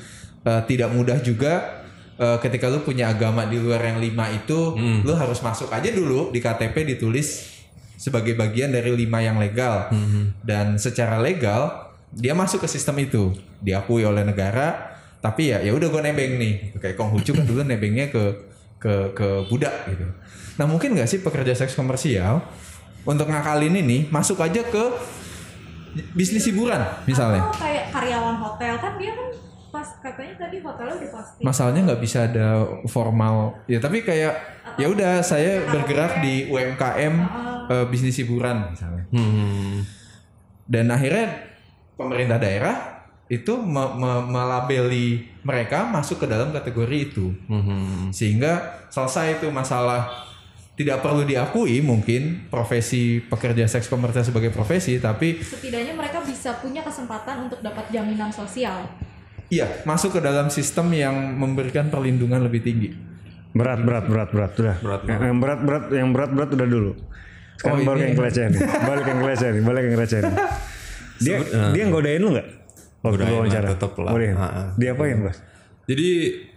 [0.46, 1.82] eh, tidak mudah juga
[2.14, 6.30] eh, ketika lu punya agama di luar yang lima itu lu harus masuk aja dulu
[6.30, 7.58] di KTP ditulis
[7.98, 9.90] sebagai bagian dari lima yang legal.
[10.46, 13.34] Dan secara legal dia masuk ke sistem itu.
[13.58, 16.54] Diakui oleh negara tapi ya ya udah gue nebeng nih.
[16.78, 20.06] Kayak Konghucu kan dulu nebengnya ke ke ke budak gitu
[20.56, 22.40] nah mungkin nggak sih pekerja seks komersial
[23.02, 24.84] untuk ngakalin ini masuk aja ke
[26.12, 29.28] bisnis hiburan misalnya Atau kayak karyawan hotel kan dia kan
[29.66, 31.40] pas katanya tadi hotelnya udah pasti.
[31.40, 32.48] masalahnya nggak bisa ada
[32.86, 34.32] formal ya tapi kayak
[34.76, 37.14] ya udah saya bergerak di UMKM
[37.66, 39.84] eh, bisnis hiburan misalnya Hmm.
[40.64, 41.52] dan akhirnya
[41.94, 42.95] pemerintah daerah
[43.28, 45.08] itu me- me- melabeli
[45.40, 48.10] mereka masuk ke dalam kategori itu Hmm.
[48.10, 50.06] sehingga selesai itu masalah
[50.72, 56.80] tidak perlu diakui mungkin profesi pekerja seks komersial sebagai profesi tapi Setidaknya mereka bisa punya
[56.80, 58.86] kesempatan untuk dapat jaminan sosial.
[59.48, 62.90] iya masuk ke dalam sistem yang memberikan perlindungan lebih tinggi
[63.48, 64.76] Berat, berat, berat, berat, udah.
[64.78, 66.92] Berat yang, yang berat, berat, yang berat, berat udah dulu.
[67.56, 68.60] Sekarang Oh, balik ini- yang kelecehan nih.
[68.60, 70.24] Balik yang kelecehan balik yang kelecehan.
[71.16, 71.36] Dia,
[71.72, 72.48] dia ngodain lu nggak?
[73.06, 73.66] Waktu Godain wawancara.
[73.70, 74.12] tetep lah.
[74.12, 74.34] Godain.
[74.34, 74.62] Ha, ha.
[74.74, 75.38] Dia apain, Bos?
[75.86, 76.08] Jadi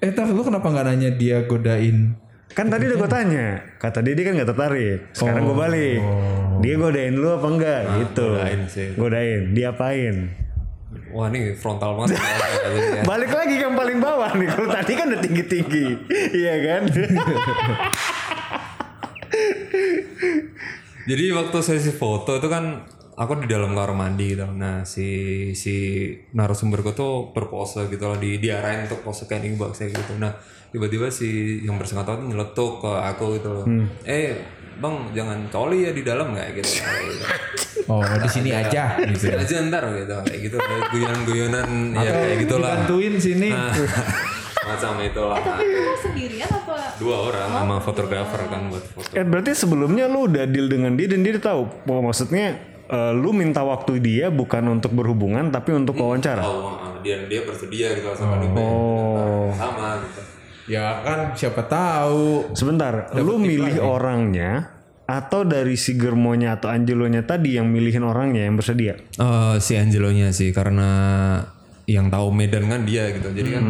[0.02, 2.18] eh tar lu kenapa nggak nanya dia godain
[2.50, 5.14] Kan tadi udah gue tanya, kata dia dia kan gak tertarik.
[5.14, 6.02] Sekarang gue balik.
[6.66, 7.82] Dia godain lu apa enggak?
[8.02, 8.26] gitu.
[8.26, 8.88] godain sih.
[8.98, 9.54] Godain.
[9.54, 10.34] Dia apain?
[11.14, 12.18] wah ini frontal banget.
[12.18, 12.22] Ya.
[13.10, 14.48] Balik lagi ke yang paling bawah nih.
[14.50, 15.86] Kalau tadi kan udah tinggi-tinggi.
[16.42, 16.82] iya kan?
[21.10, 22.86] Jadi waktu sesi foto itu kan
[23.20, 24.48] aku di dalam kamar mandi gitu.
[24.48, 25.08] Nah si
[25.52, 30.16] si narasumberku tuh berpose gitu loh di diarahin untuk pose kayak ini saya gitu.
[30.16, 30.32] Nah
[30.72, 33.66] tiba-tiba si yang bersangkutan tuh nyeletuk ke aku gitu loh.
[34.08, 34.40] Eh
[34.80, 36.80] bang jangan coli ya di dalam nggak gitu.
[36.80, 37.26] Kayak gitu.
[37.92, 40.58] oh di sini aja gitu aja ntar gitu kayak gitu
[40.94, 42.70] guyonan-guyonan ya kayak gitulah.
[42.86, 43.74] bantuin sini Nah,
[44.70, 45.42] macam itulah.
[45.42, 46.94] Eh tapi lu sendirian apa?
[47.02, 49.10] Dua orang sama fotografer kan buat foto.
[49.18, 51.66] eh berarti sebelumnya lu udah deal dengan dia dan dia tahu.
[51.90, 56.42] Oh, maksudnya eh, lu minta waktu dia bukan untuk berhubungan tapi untuk wawancara.
[56.44, 59.54] Oh, ah, dia dia bersedia gitu sama dia Oh.
[59.54, 60.22] sama gitu.
[60.70, 64.70] ya kan siapa tahu Sebentar, lu milih orangnya
[65.10, 68.94] atau dari si Germonya atau Angelonya tadi yang milihin orangnya yang bersedia?
[69.18, 70.90] Eh, si Angelonya sih karena
[71.90, 73.34] yang tahu Medan kan dia gitu.
[73.34, 73.66] Jadi kan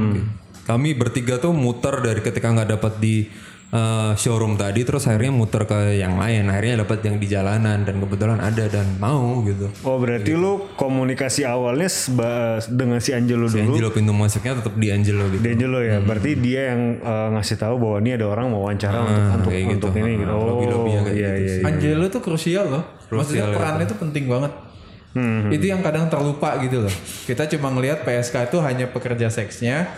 [0.67, 3.32] kami bertiga tuh muter dari ketika nggak dapat di
[3.70, 6.49] eh, showroom tadi terus akhirnya muter ke yang lain.
[6.49, 9.70] Akhirnya dapat yang di jalanan dan kebetulan ada dan mau gitu.
[9.86, 13.78] Oh berarti lu komunikasi awalnya seba- dengan si Angelo Si dulu.
[13.78, 15.41] Angelo pintu masuknya tetap di Angelo gitu.
[15.41, 18.97] Di Angelo ya, berarti dia yang eh, ngasih tahu bahwa ini ada orang mau wawancara
[19.01, 19.76] untuk untuk, kayak gitu.
[19.78, 20.34] untuk ini gitu.
[20.34, 21.55] Oh, Lobby-lobbynya kayak iya gitu iya.
[21.61, 21.67] iya.
[21.70, 24.53] Angelo tuh krusial loh maksudnya perannya tuh penting banget
[25.49, 26.93] itu yang kadang terlupa gitu loh
[27.26, 29.89] kita cuma ngelihat PSK itu hanya pekerja seksnya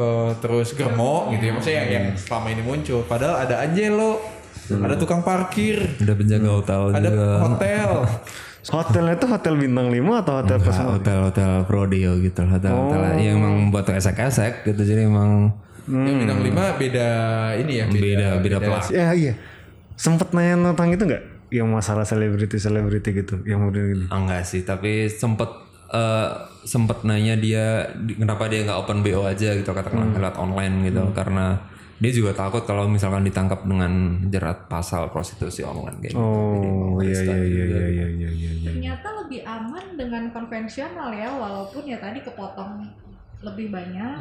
[0.00, 1.52] eh, terus germo gitu ya.
[1.52, 3.00] Maksudnya yang, yang selama ini muncul.
[3.04, 4.16] Padahal ada Angelo
[4.70, 5.82] ada tukang parkir.
[5.98, 7.26] Udah penjaga hotel ada juga.
[7.44, 7.90] hotel.
[8.60, 10.92] Hotelnya itu hotel bintang 5 atau hotel Enggak, personal?
[11.00, 14.84] hotel-hotel rodeo gitu hotel hotel yang emang buat esek-esek gitu.
[14.84, 15.48] Jadi emang
[15.88, 17.08] yang bintang lima beda
[17.56, 18.84] ini ya beda beda plat.
[18.92, 19.32] Ya iya.
[19.96, 21.24] Sempet nanya tentang itu nggak?
[21.50, 24.04] Yang masalah selebriti selebriti gitu, yang udah gini.
[24.12, 25.48] enggak sih tapi sempet
[25.90, 26.28] eh,
[26.62, 31.02] sempet nanya dia di- kenapa dia nggak open bo aja gitu katakanlah lewat online gitu
[31.16, 31.56] karena
[32.00, 36.24] dia juga takut kalau misalkan ditangkap dengan jerat pasal prostitusi online kayak gitu.
[36.24, 38.50] Oh iya iya iya iya iya iya iya.
[38.56, 38.70] iya.
[38.72, 42.88] Ternyata lebih aman dengan konvensional ya, walaupun ya tadi kepotong
[43.44, 44.16] lebih banyak.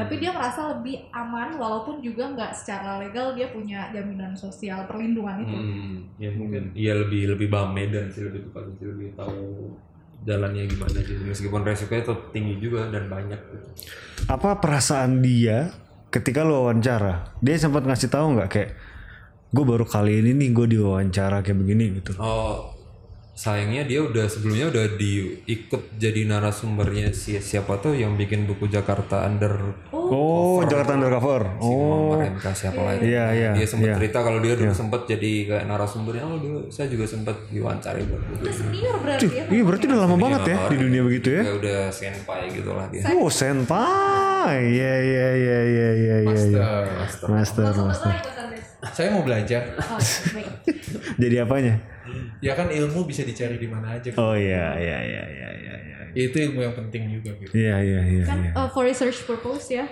[0.00, 5.44] Tapi dia merasa lebih aman walaupun juga nggak secara legal dia punya jaminan sosial perlindungan
[5.44, 5.56] itu.
[5.60, 9.76] Hmm, ya mungkin iya lebih lebih paham Medan sih lebih tepat sih lebih tahu
[10.20, 13.66] jalannya gimana sih meskipun resikonya tetap tinggi juga dan banyak gitu.
[14.28, 15.72] Apa perasaan dia
[16.12, 17.32] ketika lu wawancara?
[17.40, 18.70] Dia sempat ngasih tahu nggak kayak
[19.50, 22.14] gue baru kali ini nih gue diwawancara kayak begini gitu.
[22.20, 22.79] Oh,
[23.32, 29.24] sayangnya dia udah sebelumnya udah diikut jadi narasumbernya si siapa tuh yang bikin buku Jakarta
[29.24, 31.54] Under Oh, Jakarta Undercover.
[31.56, 33.96] si Oh, Muhammad MK siapa lagi iya, iya, dia sempat iya.
[33.96, 38.22] cerita kalau dia dulu sempat jadi kayak narasumbernya oh dulu saya juga sempat diwawancari buat
[38.28, 39.44] buku senior berarti ya.
[39.46, 41.42] iya berarti udah lama banget ya di dunia begitu ya.
[41.46, 44.58] ya udah senpai gitu lah dia Oh, senpai.
[44.66, 46.16] Iya, iya, iya, iya, iya, iya.
[46.18, 46.64] iya.
[46.96, 47.28] Master.
[47.28, 48.12] Master, master.
[48.12, 48.39] Andes.
[48.94, 49.76] Saya mau belajar.
[49.90, 50.00] Oh,
[50.32, 50.48] baik.
[51.20, 51.74] Jadi apanya?
[52.40, 54.10] Ya kan ilmu bisa dicari di mana aja.
[54.16, 55.96] Oh iya, iya, iya, iya, iya, iya.
[56.16, 57.52] Itu ilmu yang penting juga gitu.
[57.54, 58.24] Iya, iya, iya.
[58.26, 58.52] Kan iya.
[58.56, 59.86] uh, for research purpose ya.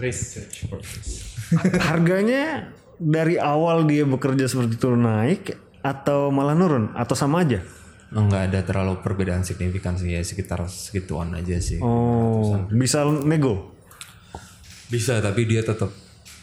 [0.00, 1.36] Research purpose.
[1.82, 5.42] Harganya dari awal dia bekerja seperti itu naik
[5.82, 7.60] atau malah nurun atau sama aja?
[8.08, 13.76] nggak ada terlalu perbedaan signifikan sih ya sekitar segituan aja sih Oh, bisa nego.
[14.88, 15.92] bisa tapi dia tetap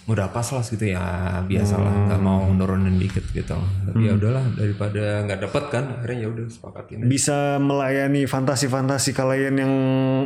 [0.05, 1.01] udah pas lah gitu ya
[1.49, 6.27] biasalah nggak mau nurunin dikit gitu tapi ya udahlah daripada nggak dapat kan akhirnya ya
[6.29, 7.09] udah sepakatin aja.
[7.09, 9.73] Bisa melayani fantasi-fantasi klien yang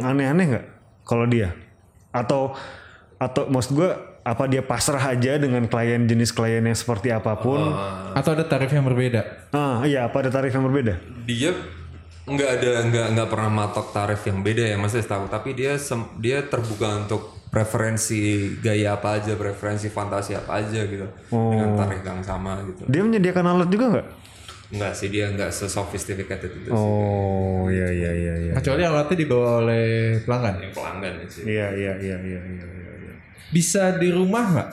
[0.03, 0.65] aneh-aneh nggak?
[1.07, 1.55] Kalau dia?
[2.11, 2.59] Atau
[3.15, 7.71] atau maksud gue apa dia pasrah aja dengan klien jenis klien yang seperti apa pun?
[8.19, 9.47] Atau ada tarif yang berbeda?
[9.55, 10.99] Ah, iya, apa ada tarif yang berbeda?
[11.23, 11.55] dia
[12.29, 16.13] nggak ada nggak nggak pernah matok tarif yang beda ya maksudnya tahu tapi dia sem-
[16.15, 18.21] dia terbuka untuk preferensi
[18.57, 23.45] gaya apa aja preferensi fantasi apa aja gitu dengan tarif yang sama gitu Dia menyediakan
[23.47, 24.07] alat juga nggak?
[24.69, 28.53] nggak sih dia nggak sesophisticated itu sih Oh, iya, iya, iya, iya.
[28.53, 29.85] Kecuali alatnya dibawa oleh
[30.21, 30.55] pelanggan.
[30.59, 32.91] yang pelanggan sih Iya, iya, iya, iya, iya, iya.
[33.01, 33.13] iya.
[33.49, 34.69] Bisa di rumah nggak?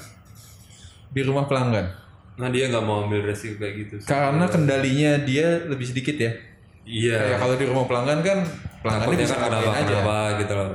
[1.11, 1.87] Di rumah pelanggan.
[2.37, 3.95] nah dia nggak mau ambil resiko kayak gitu.
[4.05, 6.37] Karena kendalinya dia lebih sedikit ya.
[6.87, 7.19] Iya.
[7.21, 8.39] Kayak kalau di rumah pelanggan kan
[8.81, 9.85] pelanggannya bisa kan kenapa aja.
[9.85, 10.69] kenapa gitu loh.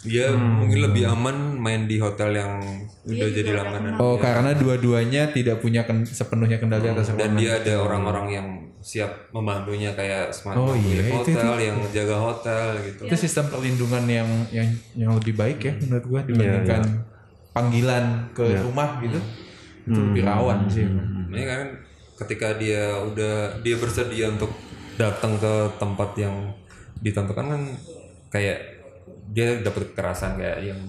[0.00, 2.62] Dia mungkin lebih aman main di hotel yang
[3.02, 3.98] udah jadi langganan.
[3.98, 7.34] Oh, karena dua-duanya tidak punya ken- sepenuhnya kendali atas dan ruangan.
[7.36, 8.46] dia ada orang-orang yang
[8.78, 13.02] siap membantunya kayak smart Oh, iya, itu- hotel yang jaga hotel gitu.
[13.02, 16.82] Itu sistem perlindungan yang yang yang lebih baik ya menurut gua dibandingkan
[17.50, 19.18] panggilan ke rumah gitu.
[19.84, 20.86] Itu lebih rawan sih.
[21.26, 21.66] ini kan
[22.16, 24.54] ketika dia udah dia bersedia untuk
[24.96, 26.34] datang ke tempat yang
[26.98, 27.62] ditentukan kan
[28.28, 28.58] kayak
[29.30, 30.80] dia dapat kekerasan kayak yang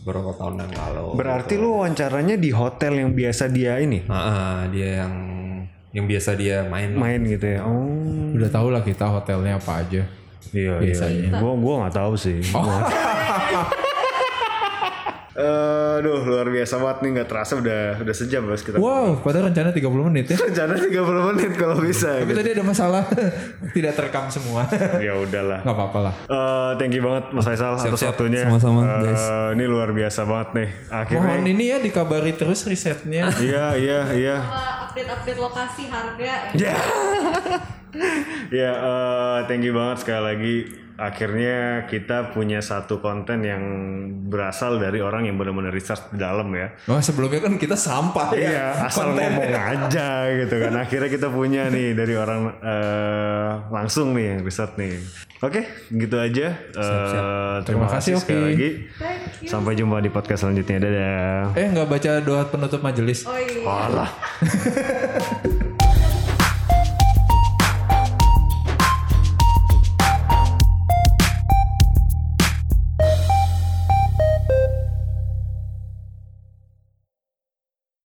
[0.00, 4.56] beberapa tahun yang lalu Berarti lu wawancaranya di hotel yang biasa dia ini Ah, ah,
[4.70, 5.14] dia yang
[5.90, 7.00] yang biasa dia main lah.
[7.02, 7.64] main gitu ya?
[7.64, 7.88] Oh,
[8.36, 10.04] Udah tau lah kita hotelnya apa aja.
[10.52, 11.06] iya, iya.
[11.08, 11.30] iya.
[11.40, 12.38] Gua, gua nggak tahu sih.
[15.36, 18.76] Gua- Aduh, luar biasa banget nih nggak terasa udah udah sejam bos kita.
[18.76, 20.36] Wow, padahal rencana 30 menit ya.
[20.46, 20.92] Rencana 30
[21.28, 22.20] menit kalau bisa.
[22.20, 23.02] Tapi tadi ada masalah
[23.76, 24.64] tidak terekam semua.
[25.06, 25.60] ya udahlah.
[25.60, 26.14] Nggak apa-apa lah.
[26.22, 28.44] Eh, thank you banget Mas Faisal atas waktunya.
[28.44, 29.24] Sama-sama, Eh, guys.
[29.52, 30.68] Ini luar biasa banget nih.
[30.88, 31.20] Akhirnya.
[31.22, 33.28] Mohon ini ya dikabari terus risetnya.
[33.36, 34.36] Iya, iya, iya.
[34.38, 36.32] Uh, update-update lokasi harga.
[36.52, 36.76] Ya.
[38.50, 40.56] ya, eh, thank you banget sekali lagi.
[40.96, 43.62] Akhirnya kita punya satu konten yang
[44.32, 46.72] berasal dari orang yang benar-benar research di dalam ya.
[46.88, 48.48] Oh sebelumnya kan kita sampah ya.
[48.48, 50.72] Iya, asal ngomong aja gitu kan.
[50.80, 54.96] Akhirnya kita punya nih dari orang eh, langsung nih riset nih.
[55.44, 56.56] Oke, gitu aja.
[56.56, 58.68] Eh, terima, kasih kasih, sekali lagi.
[59.44, 60.80] Sampai jumpa di podcast selanjutnya.
[60.80, 61.52] Dadah.
[61.60, 63.28] Eh nggak baca doa penutup majelis.
[63.28, 64.08] Oh iya.